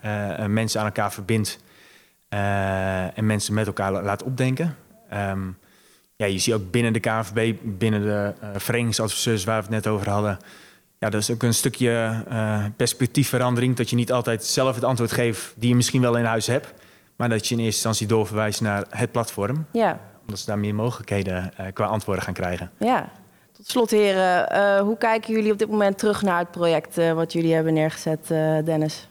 mensen 0.49 0.81
aan 0.81 0.87
elkaar 0.87 1.13
verbindt 1.13 1.59
en 2.29 3.27
mensen 3.27 3.55
met 3.55 3.67
elkaar 3.67 3.93
la- 3.93 4.03
laat 4.03 4.23
opdenken. 4.23 4.77
Ehm, 5.11 5.41
ja, 6.17 6.27
je 6.27 6.39
ziet 6.39 6.55
ook 6.55 6.71
binnen 6.71 6.93
de 6.93 7.01
KNVB, 7.01 7.55
binnen 7.63 8.03
de 8.03 8.33
eh 8.41 8.49
verenigingsadviseurs 8.57 9.45
waar 9.45 9.57
we 9.57 9.63
het 9.63 9.71
net 9.85 9.87
over 9.87 10.11
hadden. 10.11 10.39
Ja, 10.99 11.11
dat 11.11 11.21
is 11.21 11.31
ook 11.31 11.43
een 11.43 11.55
stukje 11.55 12.23
eh, 12.29 12.65
perspectiefverandering. 12.77 13.77
Dat 13.77 13.91
je 13.91 13.97
niet 13.97 14.13
altijd 14.13 14.45
zelf 14.45 14.75
het 14.75 14.85
antwoord 14.85 15.13
geeft 15.13 15.55
die 15.57 15.69
je 15.69 15.75
misschien 15.77 16.01
wel 16.01 16.17
in 16.17 16.25
huis 16.25 16.47
hebt. 16.47 16.73
Maar 17.17 17.29
dat 17.29 17.47
je 17.49 17.55
in 17.55 17.61
eerste 17.61 17.75
instantie 17.75 18.07
doorverwijst 18.07 18.61
naar 18.61 18.85
het 18.91 19.13
platform. 19.13 19.67
Ja, 19.73 20.01
Omdat 20.21 20.39
ze 20.39 20.47
daar 20.47 20.59
meer 20.59 20.75
mogelijkheden 20.75 21.53
eh, 21.57 21.67
qua 21.73 21.85
antwoorden 21.85 22.25
gaan 22.25 22.35
krijgen. 22.35 22.71
ja. 22.79 23.09
Tot 23.53 23.69
slot, 23.69 23.91
heren, 23.91 24.51
eh, 24.51 24.81
hoe 24.81 24.97
kijken 24.99 25.33
jullie 25.35 25.53
op 25.53 25.59
dit 25.59 25.69
moment 25.71 25.99
terug 25.99 26.23
naar 26.23 26.39
het 26.39 26.51
project 26.51 26.99
eh, 26.99 27.13
wat 27.13 27.33
jullie 27.33 27.55
hebben 27.55 27.73
neergezet, 27.75 28.31
eh, 28.31 28.59
Dennis? 28.65 29.09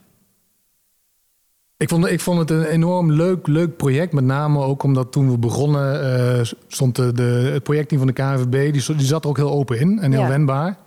Ik 1.85 1.91
vond, 1.91 2.05
ik 2.05 2.19
vond 2.19 2.39
het 2.39 2.49
een 2.49 2.63
enorm 2.63 3.11
leuk, 3.11 3.47
leuk 3.47 3.77
project. 3.77 4.13
Met 4.13 4.23
name 4.23 4.59
ook 4.59 4.83
omdat 4.83 5.11
toen 5.11 5.31
we 5.31 5.37
begonnen, 5.37 6.17
eh, 6.37 6.45
stond 6.67 6.95
de, 6.95 7.13
de, 7.13 7.49
het 7.53 7.63
projectteam 7.63 7.99
van 8.01 8.07
de 8.07 8.13
KNVB, 8.13 8.73
die, 8.73 8.95
die 8.95 9.05
zat 9.05 9.23
er 9.23 9.29
ook 9.29 9.37
heel 9.37 9.51
open 9.51 9.79
in 9.79 9.99
en 9.99 10.11
heel 10.11 10.21
Ja. 10.21 10.27
wendbaar. 10.27 10.77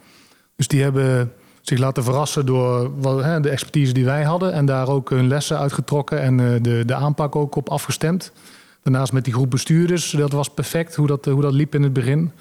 Dus 0.57 0.69
die 0.69 0.83
hebben 0.83 1.33
zich 1.61 1.79
laten 1.79 2.05
verrassen 2.05 2.47
door 2.47 2.91
wat, 3.01 3.23
hè, 3.23 3.41
de 3.41 3.49
expertise 3.49 3.93
die 3.93 4.05
wij 4.05 4.23
hadden. 4.23 4.53
En 4.53 4.67
daar 4.67 4.89
ook 4.89 5.11
hun 5.11 5.29
lessen 5.29 5.59
uitgetrokken 5.59 6.21
en 6.21 6.41
eh, 6.41 6.63
de, 6.63 6.85
de 6.85 6.95
aanpak 6.95 7.37
ook 7.37 7.57
op 7.57 7.69
afgestemd. 7.69 8.33
Daarnaast 8.83 9.13
met 9.13 9.25
die 9.25 9.33
groep 9.33 9.51
bestuurders, 9.51 10.11
dat 10.11 10.33
was 10.33 10.49
perfect 10.51 10.95
hoe 10.95 11.07
dat, 11.07 11.25
hoe 11.25 11.43
dat 11.43 11.53
liep 11.53 11.75
in 11.75 11.83
het 11.83 11.93
begin. 11.93 12.33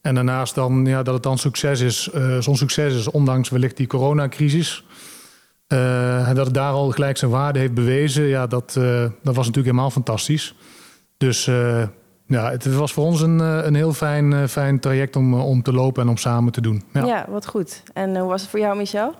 En 0.00 0.14
daarnaast 0.14 0.54
dan, 0.54 0.84
ja, 0.86 1.02
dat 1.02 1.14
het 1.14 1.22
dan 1.22 1.38
succes 1.38 1.80
is, 1.80 2.08
eh, 2.12 2.38
zo'n 2.38 2.56
succes 2.56 2.94
is, 2.94 3.10
ondanks 3.10 3.48
wellicht 3.48 3.76
die 3.76 3.86
coronacrisis. 3.86 4.84
Eh, 5.72 6.28
en 6.28 6.34
dat 6.34 6.44
het 6.46 6.54
daar 6.54 6.72
al 6.72 6.90
gelijk 6.90 7.16
zijn 7.16 7.30
waarde 7.30 7.58
heeft 7.58 7.74
bewezen, 7.74 8.24
ja, 8.24 8.46
dat, 8.46 8.76
eh, 8.76 9.00
dat 9.22 9.34
was 9.34 9.46
natuurlijk 9.46 9.64
helemaal 9.66 9.90
fantastisch. 9.90 10.54
Dus 11.16 11.46
eh, 11.46 11.82
ja, 12.26 12.50
het 12.50 12.74
was 12.74 12.92
voor 12.92 13.04
ons 13.04 13.20
een, 13.20 13.40
eh, 13.40 13.58
een 13.62 13.74
heel 13.74 13.92
fijn, 13.92 14.32
eh, 14.32 14.46
fijn 14.46 14.80
traject 14.80 15.16
om, 15.16 15.34
om 15.34 15.62
te 15.62 15.72
lopen 15.72 16.02
en 16.02 16.08
om 16.08 16.16
samen 16.16 16.52
te 16.52 16.60
doen. 16.60 16.82
Ja, 16.92 17.04
Ja. 17.04 17.26
wat 17.28 17.46
goed. 17.46 17.82
En 17.94 18.16
hoe 18.16 18.28
was 18.28 18.40
het 18.40 18.50
voor 18.50 18.58
jou, 18.60 18.76
Michel? 18.76 19.14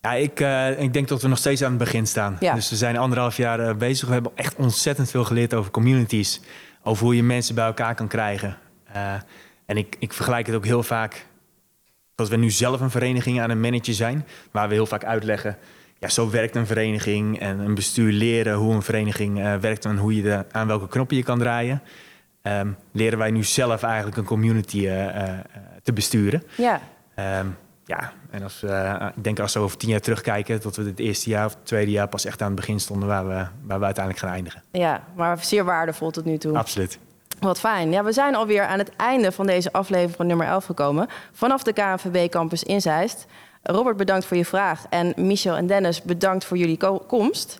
Ja, 0.00 0.12
ik, 0.12 0.40
eh, 0.40 0.80
ik 0.80 0.92
denk 0.92 1.08
dat 1.08 1.22
we 1.22 1.28
nog 1.28 1.38
steeds 1.38 1.62
aan 1.62 1.68
het 1.68 1.78
begin 1.78 2.06
staan. 2.06 2.36
Ja. 2.40 2.54
Dus 2.54 2.70
we 2.70 2.76
zijn 2.76 2.96
anderhalf 2.96 3.36
jaar 3.36 3.76
bezig. 3.76 4.06
We 4.08 4.14
hebben 4.14 4.32
echt 4.34 4.54
ontzettend 4.56 5.10
veel 5.10 5.24
geleerd 5.24 5.54
over 5.54 5.70
communities. 5.70 6.40
Over 6.82 7.04
hoe 7.04 7.16
je 7.16 7.22
mensen 7.22 7.54
bij 7.54 7.66
elkaar 7.66 7.94
kan 7.94 8.08
krijgen. 8.08 8.56
Eh, 8.92 9.12
en 9.66 9.76
ik, 9.76 9.96
ik 9.98 10.12
vergelijk 10.12 10.46
het 10.46 10.56
ook 10.56 10.64
heel 10.64 10.82
vaak... 10.82 11.26
dat 12.14 12.28
we 12.28 12.36
nu 12.36 12.50
zelf 12.50 12.80
een 12.80 12.90
vereniging 12.90 13.40
aan 13.40 13.50
het 13.50 13.58
managen 13.58 13.94
zijn... 13.94 14.26
waar 14.50 14.68
we 14.68 14.74
heel 14.74 14.86
vaak 14.86 15.04
uitleggen... 15.04 15.56
ja, 16.04 16.10
zo 16.10 16.30
werkt 16.30 16.56
een 16.56 16.66
vereniging 16.66 17.38
en 17.40 17.58
een 17.58 17.74
bestuur 17.74 18.12
leren 18.12 18.54
hoe 18.54 18.74
een 18.74 18.82
vereniging 18.82 19.40
eh, 19.40 19.54
werkt... 19.54 19.84
en 19.84 19.96
hoe 19.96 20.16
je 20.16 20.22
de, 20.22 20.44
aan 20.50 20.66
welke 20.66 20.88
knoppen 20.88 21.16
je 21.16 21.22
kan 21.22 21.38
draaien. 21.38 21.82
Ehm, 22.42 22.68
leren 22.92 23.18
wij 23.18 23.30
nu 23.30 23.44
zelf 23.44 23.82
eigenlijk 23.82 24.16
een 24.16 24.24
community 24.24 24.86
eh, 24.86 25.28
eh, 25.28 25.38
te 25.82 25.92
besturen. 25.92 26.42
Ja, 26.56 26.80
Ehm, 27.14 27.46
ja, 27.84 28.12
en 28.30 28.42
als, 28.42 28.62
ik 29.16 29.24
denk 29.24 29.40
als 29.40 29.54
we 29.54 29.58
over 29.60 29.76
tien 29.76 29.88
jaar 29.88 30.00
terugkijken, 30.00 30.60
dat 30.62 30.76
we 30.76 30.82
het 30.82 30.98
eerste 30.98 31.30
jaar 31.30 31.46
of 31.46 31.54
het 31.54 31.66
tweede 31.66 31.90
jaar 31.90 32.08
pas 32.08 32.24
echt 32.24 32.40
aan 32.40 32.46
het 32.46 32.56
begin 32.56 32.80
stonden 32.80 33.08
waar 33.08 33.28
we, 33.28 33.46
waar 33.66 33.78
we 33.78 33.84
uiteindelijk 33.84 34.24
gaan 34.24 34.34
eindigen. 34.34 34.62
ja, 34.70 35.04
maar 35.16 35.44
zeer 35.44 35.64
waardevol 35.64 36.10
tot 36.10 36.24
nu 36.24 36.38
toe. 36.38 36.58
Absoluut. 36.58 36.98
Wat 37.40 37.60
fijn. 37.60 37.90
Ja, 37.90 38.04
we 38.04 38.12
zijn 38.12 38.34
alweer 38.34 38.66
aan 38.66 38.78
het 38.78 38.96
einde 38.96 39.32
van 39.32 39.46
deze 39.46 39.72
aflevering 39.72 40.16
van 40.16 40.26
nummer 40.26 40.46
11 40.46 40.64
gekomen. 40.64 41.08
Vanaf 41.32 41.62
de 41.62 41.72
KNVB 41.72 42.30
Campus 42.30 42.62
in 42.62 42.80
Zeist. 42.80 43.26
Robert, 43.66 43.96
bedankt 43.96 44.24
voor 44.24 44.36
je 44.36 44.44
vraag. 44.44 44.84
En 44.90 45.12
Michel 45.16 45.56
en 45.56 45.66
Dennis, 45.66 46.02
bedankt 46.02 46.44
voor 46.44 46.56
jullie 46.56 46.76
ko- 46.76 47.04
komst. 47.06 47.58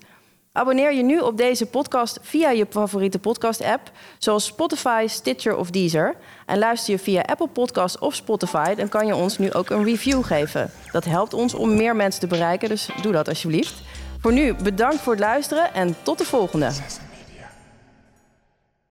Abonneer 0.52 0.92
je 0.94 1.02
nu 1.02 1.18
op 1.18 1.36
deze 1.36 1.66
podcast 1.66 2.18
via 2.22 2.50
je 2.50 2.66
favoriete 2.70 3.18
podcast-app, 3.18 3.90
zoals 4.18 4.44
Spotify, 4.44 5.04
Stitcher 5.08 5.56
of 5.56 5.70
Deezer. 5.70 6.14
En 6.46 6.58
luister 6.58 6.92
je 6.92 6.98
via 6.98 7.20
Apple 7.20 7.48
Podcasts 7.48 7.98
of 7.98 8.14
Spotify, 8.14 8.74
dan 8.74 8.88
kan 8.88 9.06
je 9.06 9.16
ons 9.16 9.38
nu 9.38 9.52
ook 9.52 9.70
een 9.70 9.84
review 9.84 10.24
geven. 10.24 10.70
Dat 10.92 11.04
helpt 11.04 11.34
ons 11.34 11.54
om 11.54 11.76
meer 11.76 11.96
mensen 11.96 12.20
te 12.20 12.26
bereiken, 12.26 12.68
dus 12.68 12.88
doe 13.02 13.12
dat 13.12 13.28
alsjeblieft. 13.28 13.74
Voor 14.20 14.32
nu 14.32 14.54
bedankt 14.54 15.00
voor 15.00 15.12
het 15.12 15.22
luisteren 15.22 15.74
en 15.74 15.96
tot 16.02 16.18
de 16.18 16.24
volgende. 16.24 16.70